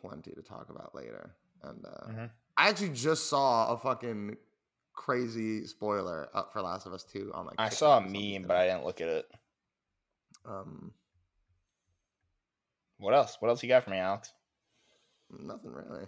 [0.00, 1.34] plenty to talk about later.
[1.62, 2.30] And uh, Mhm.
[2.56, 4.36] I actually just saw a fucking
[4.92, 7.54] crazy spoiler up for Last of Us Two on like.
[7.58, 9.30] I TikTok saw a or something meme, but I didn't look at it.
[10.44, 10.92] um
[12.98, 13.36] What else?
[13.40, 14.32] What else you got for me, Alex?
[15.30, 16.06] nothing really.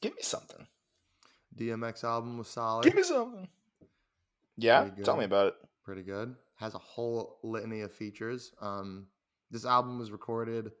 [0.00, 0.66] Give me something.
[1.56, 2.84] DMX album was solid.
[2.84, 3.48] Give me something.
[4.56, 5.54] Yeah, tell me about it.
[5.82, 6.36] pretty good.
[6.56, 8.52] Has a whole litany of features.
[8.60, 9.06] Um,
[9.50, 10.72] this album was recorded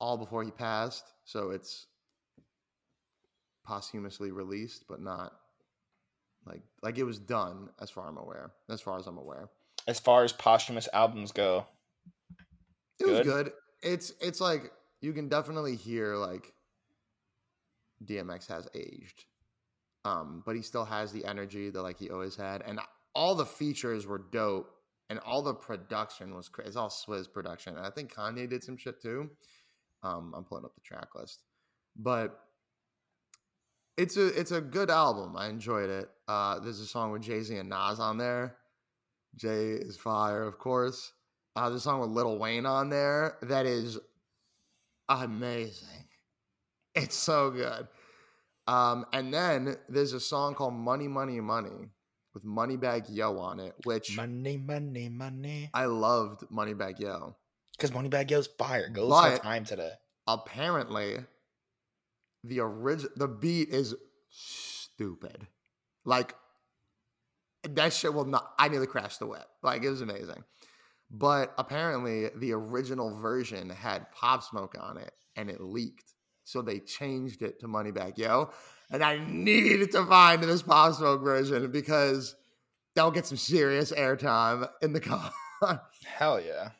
[0.00, 1.86] all before he passed, so it's
[3.64, 5.32] posthumously released, but not
[6.44, 8.50] like like it was done as far I'm aware.
[8.68, 9.48] As far as I'm aware,
[9.86, 11.66] As far as posthumous albums go,
[12.98, 13.24] it was Good?
[13.24, 13.52] good.
[13.82, 16.52] It's it's like you can definitely hear like
[18.04, 19.24] DMX has aged,
[20.04, 22.80] um, but he still has the energy that like he always had, and
[23.14, 24.70] all the features were dope,
[25.12, 26.68] and all the production was crazy.
[26.68, 29.28] It's all Swizz production, and I think Kanye did some shit too.
[30.02, 31.42] Um, I'm pulling up the track list,
[31.94, 32.40] but
[33.98, 35.36] it's a it's a good album.
[35.36, 36.08] I enjoyed it.
[36.26, 38.56] Uh, there's a song with Jay Z and Nas on there.
[39.36, 41.12] Jay is fire, of course.
[41.54, 43.98] Uh, there's a song with Lil Wayne on there that is
[45.10, 46.06] amazing.
[46.94, 47.86] It's so good.
[48.66, 51.90] Um, and then there's a song called Money, Money, Money
[52.34, 55.70] with Moneybagg Yo on it, which Money, money, money.
[55.74, 57.36] I loved Moneybagg Yo.
[57.76, 58.88] Because Moneybagg Yo's fire.
[58.88, 59.92] Goes But- for time today.
[60.26, 61.18] Apparently,
[62.44, 63.94] the original the beat is
[64.30, 65.46] stupid.
[66.04, 66.34] Like
[67.64, 68.52] that shit will not.
[68.58, 69.46] I nearly crashed the whip.
[69.62, 70.44] Like it was amazing.
[71.10, 76.14] But apparently, the original version had Pop Smoke on it, and it leaked.
[76.52, 78.50] So they changed it to Moneybagg Yo,
[78.90, 82.36] and I needed to find this Pop Smoke version because
[82.94, 85.00] that'll get some serious airtime in the
[85.60, 85.82] car.
[86.04, 86.72] Hell yeah.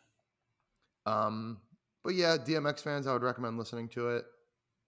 [1.06, 1.62] Um,
[2.04, 4.26] but yeah, DMX fans, I would recommend listening to it.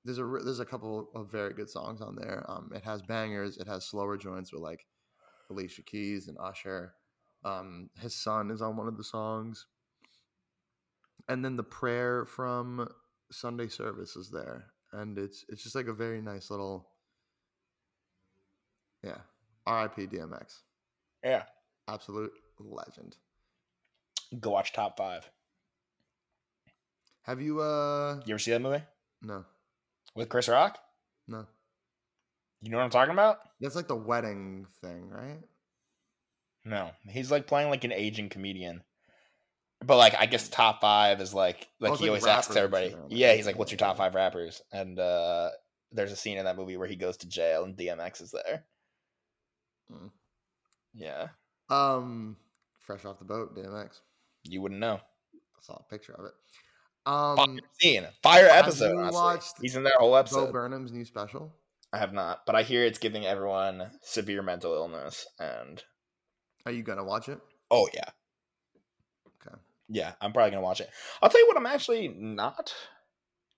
[0.04, 2.44] There's a there's a couple of very good songs on there.
[2.46, 3.56] Um, it has bangers.
[3.56, 4.84] It has slower joints with like
[5.50, 6.92] Alicia Keys and Usher.
[7.42, 9.64] Um, his son is on one of the songs,
[11.26, 12.86] and then the prayer from
[13.34, 16.88] Sunday service is there, and it's it's just like a very nice little,
[19.02, 19.18] yeah.
[19.66, 20.06] R.I.P.
[20.06, 20.60] DMX,
[21.22, 21.44] Yeah.
[21.88, 23.16] absolute legend.
[24.40, 25.30] Go watch Top 5.
[27.22, 28.82] Have you uh You ever see that movie?
[29.22, 29.44] no
[30.14, 30.78] With Chris Rock?
[31.28, 31.46] no
[32.62, 33.38] You know what I'm talking about?
[33.60, 35.40] That's like the wedding thing, right?
[36.64, 36.90] No.
[37.08, 38.82] He's like playing like an aging comedian.
[39.86, 42.90] But like I guess top five is like like he like always asks rappers everybody.
[42.90, 44.62] like, Yeah, he's like, What's your top five rappers?
[44.72, 45.50] And uh
[45.92, 48.64] there's a scene in that movie where he goes to jail and DMX is there.
[49.92, 50.10] Mm.
[50.94, 51.28] Yeah.
[51.70, 52.36] Um,
[52.80, 54.00] fresh off the boat, DMX.
[54.42, 55.00] You wouldn't know.
[55.34, 56.32] I saw a picture of it.
[57.06, 58.06] Um, fire scene.
[58.22, 59.12] Fire episode.
[59.12, 60.46] watched He's in that whole episode.
[60.46, 60.52] Bo.
[60.52, 61.54] Burnham's new special.
[61.92, 65.82] I have not, but I hear it's giving everyone severe mental illness and
[66.66, 67.38] Are you gonna watch it?
[67.70, 68.08] oh yeah.
[69.88, 70.90] Yeah, I'm probably gonna watch it.
[71.20, 72.74] I'll tell you what I'm actually not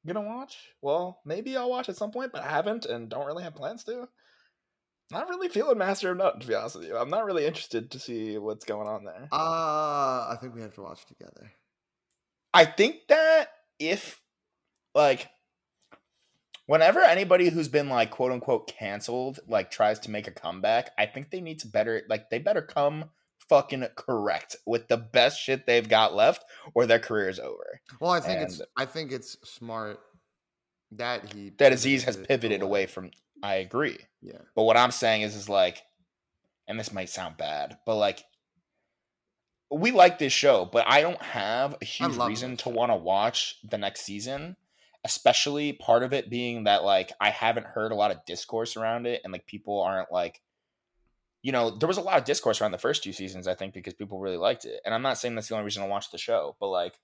[0.06, 0.56] gonna watch.
[0.82, 3.84] Well, maybe I'll watch at some point, but I haven't and don't really have plans
[3.84, 4.08] to.
[5.10, 6.96] Not really feeling Master of None, to be honest with you.
[6.96, 9.28] I'm not really interested to see what's going on there.
[9.30, 11.52] Uh, I think we have to watch together.
[12.52, 14.20] I think that if
[14.94, 15.28] like
[16.66, 21.06] whenever anybody who's been like quote unquote canceled like tries to make a comeback, I
[21.06, 23.10] think they need to better like they better come
[23.48, 27.80] fucking correct with the best shit they've got left or their career is over.
[28.00, 30.00] Well, I think it's I think it's smart
[30.92, 33.10] that he That Aziz has pivoted pivoted away from
[33.42, 33.98] I agree.
[34.22, 34.38] Yeah.
[34.54, 35.82] But what I'm saying is is like
[36.68, 38.24] and this might sound bad, but like
[39.70, 43.56] we like this show, but I don't have a huge reason to want to watch
[43.68, 44.56] the next season.
[45.04, 49.06] Especially part of it being that like I haven't heard a lot of discourse around
[49.06, 50.40] it and like people aren't like
[51.46, 53.72] you know, there was a lot of discourse around the first two seasons, I think,
[53.72, 54.80] because people really liked it.
[54.84, 56.98] And I'm not saying that's the only reason to watch the show, but like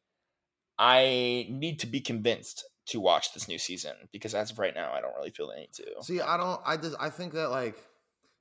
[0.76, 4.92] I need to be convinced to watch this new season because as of right now,
[4.92, 5.84] I don't really feel the need to.
[6.00, 6.60] See, I don't.
[6.66, 6.96] I just.
[6.98, 7.76] I think that like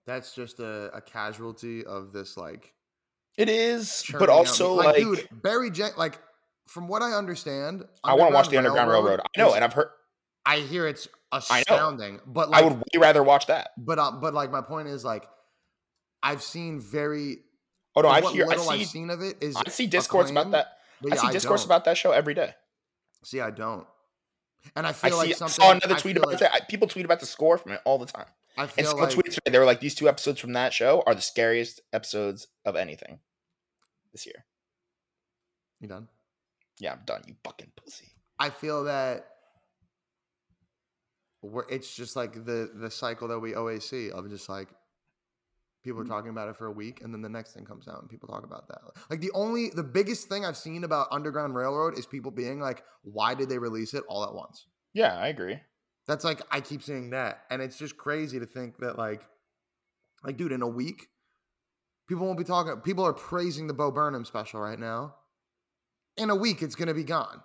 [0.08, 2.74] that's just a, a casualty of this like.
[3.38, 5.92] It is, but also me- like, dude, Barry Jen.
[5.98, 6.18] Like,
[6.68, 9.20] from what I understand, I want to watch the Underground Railroad.
[9.20, 9.90] I know, and I've heard.
[10.48, 13.70] I hear it's astounding, but I would way rather watch that.
[13.78, 15.28] but uh, but like, my point is like,
[16.24, 17.40] I've seen very.
[17.96, 18.48] Oh no, I hear.
[18.50, 18.82] I see.
[18.82, 20.78] I've seen of it is I see discourse about that.
[21.02, 21.68] but I yeah, see discourse don't.
[21.68, 22.54] about that show every day.
[23.24, 23.86] See, I don't.
[24.76, 25.18] And I I feel see.
[25.18, 25.54] like I something.
[25.64, 26.70] saw another tweet about like, that.
[26.70, 28.28] People tweet about the score from it all the time.
[28.58, 30.74] I And feel someone like tweeted today, they were like, "These two episodes from that
[30.74, 33.20] show are the scariest episodes of anything
[34.12, 34.46] this year."
[35.80, 36.08] you done.
[36.80, 37.24] Yeah, I'm done.
[37.28, 38.10] You fucking pussy.
[38.38, 39.26] I feel that
[41.42, 44.68] we're, it's just like the the cycle that we always see of just like
[45.84, 46.10] people are mm.
[46.10, 48.28] talking about it for a week and then the next thing comes out and people
[48.28, 48.80] talk about that.
[49.10, 52.84] Like the only the biggest thing I've seen about Underground Railroad is people being like,
[53.04, 54.65] why did they release it all at once?
[54.94, 55.60] Yeah, I agree.
[56.08, 59.22] That's like I keep seeing that, and it's just crazy to think that like,
[60.24, 61.08] like dude, in a week,
[62.10, 62.76] people won't be talking.
[62.82, 65.15] People are praising the Bo Burnham special right now.
[66.17, 67.41] In a week, it's gonna be gone.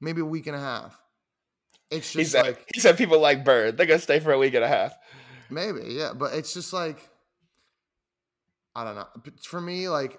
[0.00, 1.00] Maybe a week and a half.
[1.90, 2.46] It's He just said.
[2.46, 3.76] like he said people like Bird.
[3.76, 4.96] They're gonna stay for a week and a half.
[5.50, 7.08] Maybe, yeah, but it's just like
[8.74, 9.06] I don't know.
[9.24, 10.18] But for me, like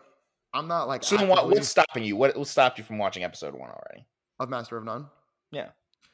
[0.53, 2.15] I'm not like So then, what, what's stopping you?
[2.15, 4.05] What what stopped you from watching episode one already?
[4.41, 5.07] of Master of None.
[5.51, 5.69] Yeah.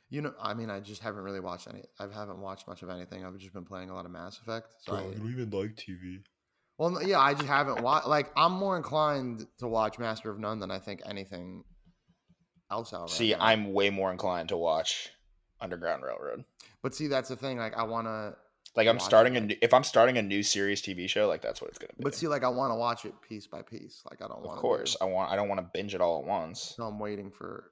[0.09, 1.83] You know, I mean, I just haven't really watched any.
[1.99, 3.25] I haven't watched much of anything.
[3.25, 4.73] I've just been playing a lot of Mass Effect.
[4.79, 6.23] So I, don't even like TV.
[6.77, 8.07] Well, yeah, I just haven't watched.
[8.07, 11.63] Like, I'm more inclined to watch Master of None than I think anything
[12.71, 13.01] else out.
[13.01, 13.39] Right See, now.
[13.41, 15.09] I'm way more inclined to watch
[15.59, 16.45] Underground Railroad.
[16.83, 17.57] But see, that's the thing.
[17.57, 18.35] Like, I want to.
[18.77, 21.59] Like I'm starting a new, if I'm starting a new series TV show, like that's
[21.61, 22.03] what it's gonna be.
[22.03, 24.03] But see, like, I want to watch it piece by piece.
[24.09, 24.53] Like, I don't want.
[24.57, 26.75] of course, Do, I want I don't want to binge it all at once.
[26.77, 27.71] so I'm waiting for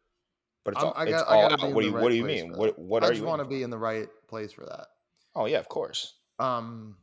[0.65, 1.73] But it's I'm- all, I it's got- I all out.
[1.73, 2.53] What do you right What do you mean?
[2.53, 4.87] What What I are just want to be in the right place for that.
[5.35, 6.15] Oh yeah, of course.
[6.39, 6.97] Um,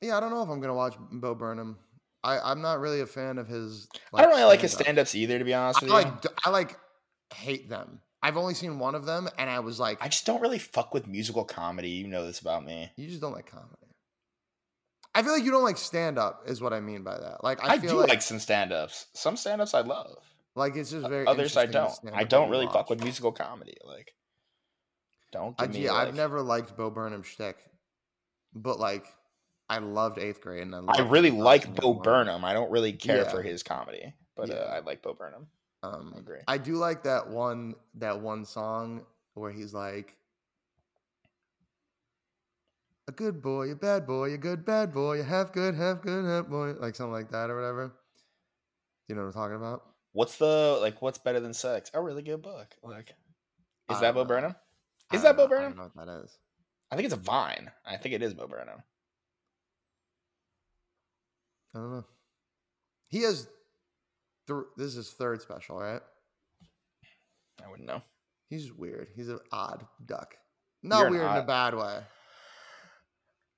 [0.00, 1.76] yeah, I don't know if I'm gonna watch Bo Burnham.
[2.24, 3.86] I I'm not really a fan of his.
[4.14, 5.06] I don't really like his stand-up.
[5.08, 5.94] stand-ups either, to be honest I with you.
[5.94, 6.76] like d- I like
[7.34, 8.00] hate them.
[8.22, 10.92] I've only seen one of them, and I was like, I just don't really fuck
[10.92, 11.90] with musical comedy.
[11.90, 12.90] You know this about me.
[12.96, 13.74] you just don't like comedy.
[15.14, 17.42] I feel like you don't like stand up, is what I mean by that.
[17.42, 19.06] Like I, I, do like, like, some stand-ups.
[19.14, 20.16] Some stand-ups I love.
[20.54, 21.26] like it's just very.
[21.26, 21.92] Others I don't.
[22.12, 23.76] I don't really fuck with musical comedy.
[23.84, 24.14] Like,
[25.32, 25.84] don't I, me.
[25.84, 27.56] Yeah, like, I've never liked Bo Burnham shtick,
[28.54, 29.06] but like
[29.68, 32.44] I loved Eighth Grade, and I, I really like Bo Burnham.
[32.44, 33.30] I don't really care Yeah.
[33.30, 34.56] for his comedy, but Yeah.
[34.56, 35.46] uh, I like Bo Burnham.
[35.82, 36.40] Um, I agree.
[36.48, 40.16] I do like that one that one song where he's like,
[43.06, 46.24] "A good boy, a bad boy, a good bad boy, a half good, half good,
[46.24, 47.92] half boy," like something like that or whatever.
[49.08, 49.84] You know what I'm talking about?
[50.12, 51.00] What's the like?
[51.00, 51.90] What's better than sex?
[51.94, 52.74] A really good book.
[52.82, 53.14] Like,
[53.90, 54.28] is that Bo know.
[54.28, 54.56] Burnham?
[55.12, 56.38] Is that Bo know- I don't know what that is.
[56.90, 57.70] I think it's a Vine.
[57.86, 58.82] I think it is Bo Burnham.
[61.74, 62.04] I don't know.
[63.08, 63.48] He has.
[64.48, 66.00] Th- this is his third special, right?
[67.64, 68.02] I wouldn't know.
[68.48, 69.08] He's weird.
[69.14, 70.34] He's an odd duck.
[70.82, 72.00] Not You're weird in a bad way.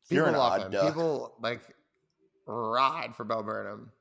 [0.09, 0.73] You're an love odd him.
[0.73, 0.87] duck.
[0.89, 1.61] People like
[2.47, 3.93] ride for Bo Burnham.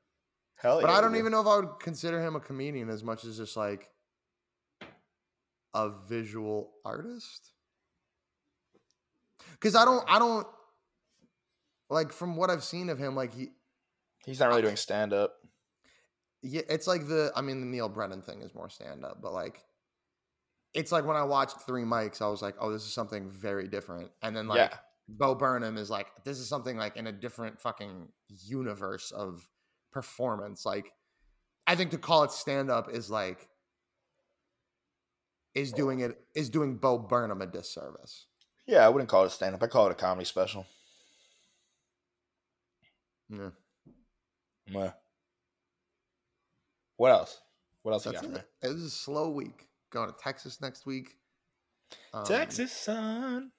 [0.56, 1.20] Hell But yeah, I don't dude.
[1.20, 3.88] even know if I would consider him a comedian as much as just like
[5.74, 7.52] a visual artist.
[9.60, 10.46] Cause I don't I don't
[11.88, 13.50] like from what I've seen of him, like he
[14.26, 15.34] He's not really doing stand up.
[16.42, 19.32] Yeah, it's like the I mean the Neal Brennan thing is more stand up, but
[19.32, 19.62] like
[20.72, 23.68] it's like when I watched Three Mics, I was like, oh, this is something very
[23.68, 24.10] different.
[24.22, 24.76] And then like Yeah.
[25.08, 29.48] Bo Burnham is like, this is something like in a different fucking universe of
[29.92, 30.64] performance.
[30.64, 30.92] Like,
[31.66, 33.48] I think to call it stand up is like
[35.54, 38.26] is doing it is doing Bo Burnham a disservice.
[38.66, 39.62] Yeah, I wouldn't call it stand up.
[39.62, 40.66] I call it a comedy special.
[43.28, 44.90] Yeah.
[47.00, 47.40] What else?
[47.82, 48.46] What else you that's got it.
[48.62, 49.68] It was a slow week.
[49.88, 51.16] Going to Texas next week.
[52.12, 53.52] Um, Texas sun.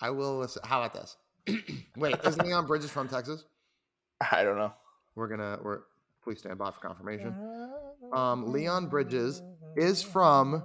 [0.00, 0.62] I will listen.
[0.64, 1.14] How about this?
[1.98, 3.44] Wait, is Leon Bridges from Texas?
[4.32, 4.72] I don't know.
[5.14, 5.58] We're gonna.
[5.62, 5.80] We're
[6.24, 7.34] please stand by for confirmation.
[8.14, 9.42] Um, Leon Bridges
[9.76, 10.62] is from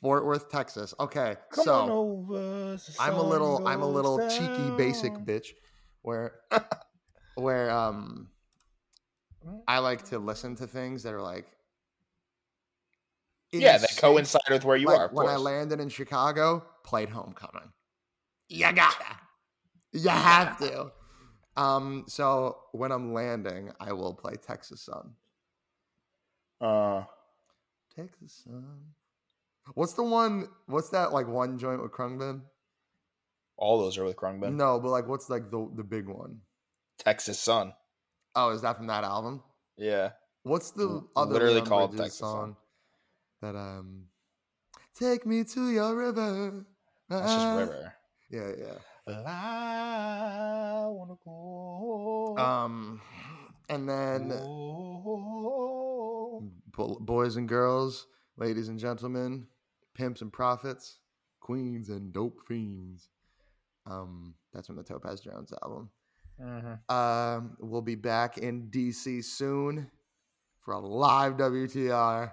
[0.00, 0.94] Fort Worth, Texas.
[0.98, 2.78] Okay, Come so over.
[2.98, 5.48] I'm a little I'm a goes little cheeky basic bitch
[6.00, 6.40] where
[7.34, 8.30] where um
[9.66, 11.46] I like to listen to things that are like
[13.52, 15.08] Yeah, that coincide with where you Like, are.
[15.12, 17.72] When I landed in Chicago, played Homecoming.
[18.48, 19.04] You gotta.
[19.92, 20.92] You have to.
[21.56, 25.14] Um, so when I'm landing, I will play Texas Sun.
[26.60, 27.04] Uh,
[27.94, 28.78] Texas Sun.
[29.74, 30.48] What's the one?
[30.66, 32.42] What's that like one joint with Khruangbin?
[33.60, 34.54] all those are with Khruangbin.
[34.54, 36.40] No, but like what's like the the big one?
[36.98, 37.72] Texas Sun.
[38.40, 39.42] Oh, is that from that album?
[39.76, 40.10] Yeah.
[40.44, 42.28] What's the L- other literally called Texas Sun.
[42.30, 42.56] song
[43.42, 44.04] that um
[44.94, 46.64] Take me to your river.
[47.08, 47.56] That's just Ah.
[47.56, 47.94] River.
[48.30, 48.78] Yeah, yeah.
[49.26, 52.36] I wanna go.
[52.38, 53.00] Um
[53.68, 54.28] and then
[56.76, 59.48] bo- boys and girls, ladies and gentlemen,
[59.94, 61.00] pimps and prophets,
[61.40, 63.08] queens and dope fiends.
[63.86, 65.90] Um that's from the Topaz Jones album.
[66.40, 66.90] Mhm.
[66.90, 69.90] Um, we'll be back in DC soon
[70.60, 72.32] for a live WTR.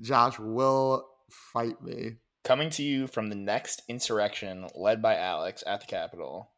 [0.00, 2.16] Josh will fight me.
[2.44, 6.50] Coming to you from the next insurrection led by Alex at the Capitol.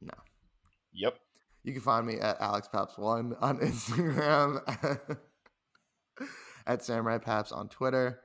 [0.00, 0.14] No.
[0.92, 1.18] Yep.
[1.64, 5.18] You can find me at AlexPaps1 on Instagram,
[6.66, 8.20] at Samurai Paps on Twitter,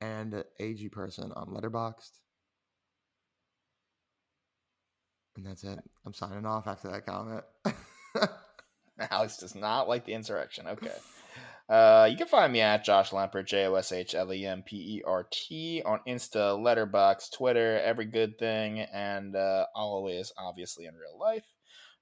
[0.00, 2.18] and at AG Person on Letterboxd.
[5.40, 5.78] And that's it.
[6.04, 7.42] I'm signing off after that comment.
[9.10, 10.66] Alex does not like the insurrection.
[10.66, 10.92] Okay.
[11.66, 14.62] Uh, you can find me at Josh Lempert, J O S H L E M
[14.62, 20.84] P E R T, on Insta, Letterboxd, Twitter, every good thing, and uh, always, obviously,
[20.84, 21.46] in real life.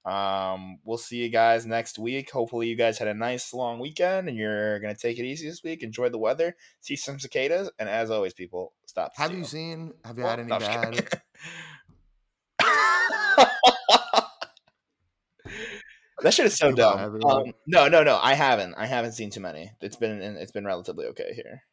[0.05, 2.31] Um, we'll see you guys next week.
[2.31, 5.63] Hopefully, you guys had a nice long weekend and you're gonna take it easy this
[5.63, 5.81] week.
[5.81, 9.11] Enjoy the weather, see some cicadas, and as always, people, stop.
[9.15, 11.21] have you seen, have you Well, had any bad?
[16.21, 17.21] that shit is so dumb.
[17.23, 18.19] Um, no, no, no.
[18.21, 18.75] I haven't.
[18.75, 19.71] I haven't seen too many.
[19.81, 21.63] It's been it's been relatively okay here.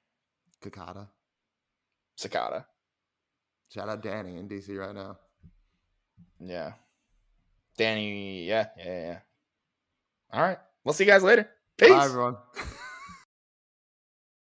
[0.62, 1.08] Cicada.
[2.16, 2.66] Cicada.
[3.72, 5.18] Shout out Danny in DC right now.
[6.40, 6.72] Yeah.
[7.76, 8.44] Danny.
[8.44, 8.66] Yeah.
[8.78, 8.84] Yeah.
[8.84, 9.18] Yeah.
[10.32, 10.58] All right.
[10.84, 11.48] We'll see you guys later.
[11.76, 11.90] Peace.
[11.90, 12.36] Bye, everyone.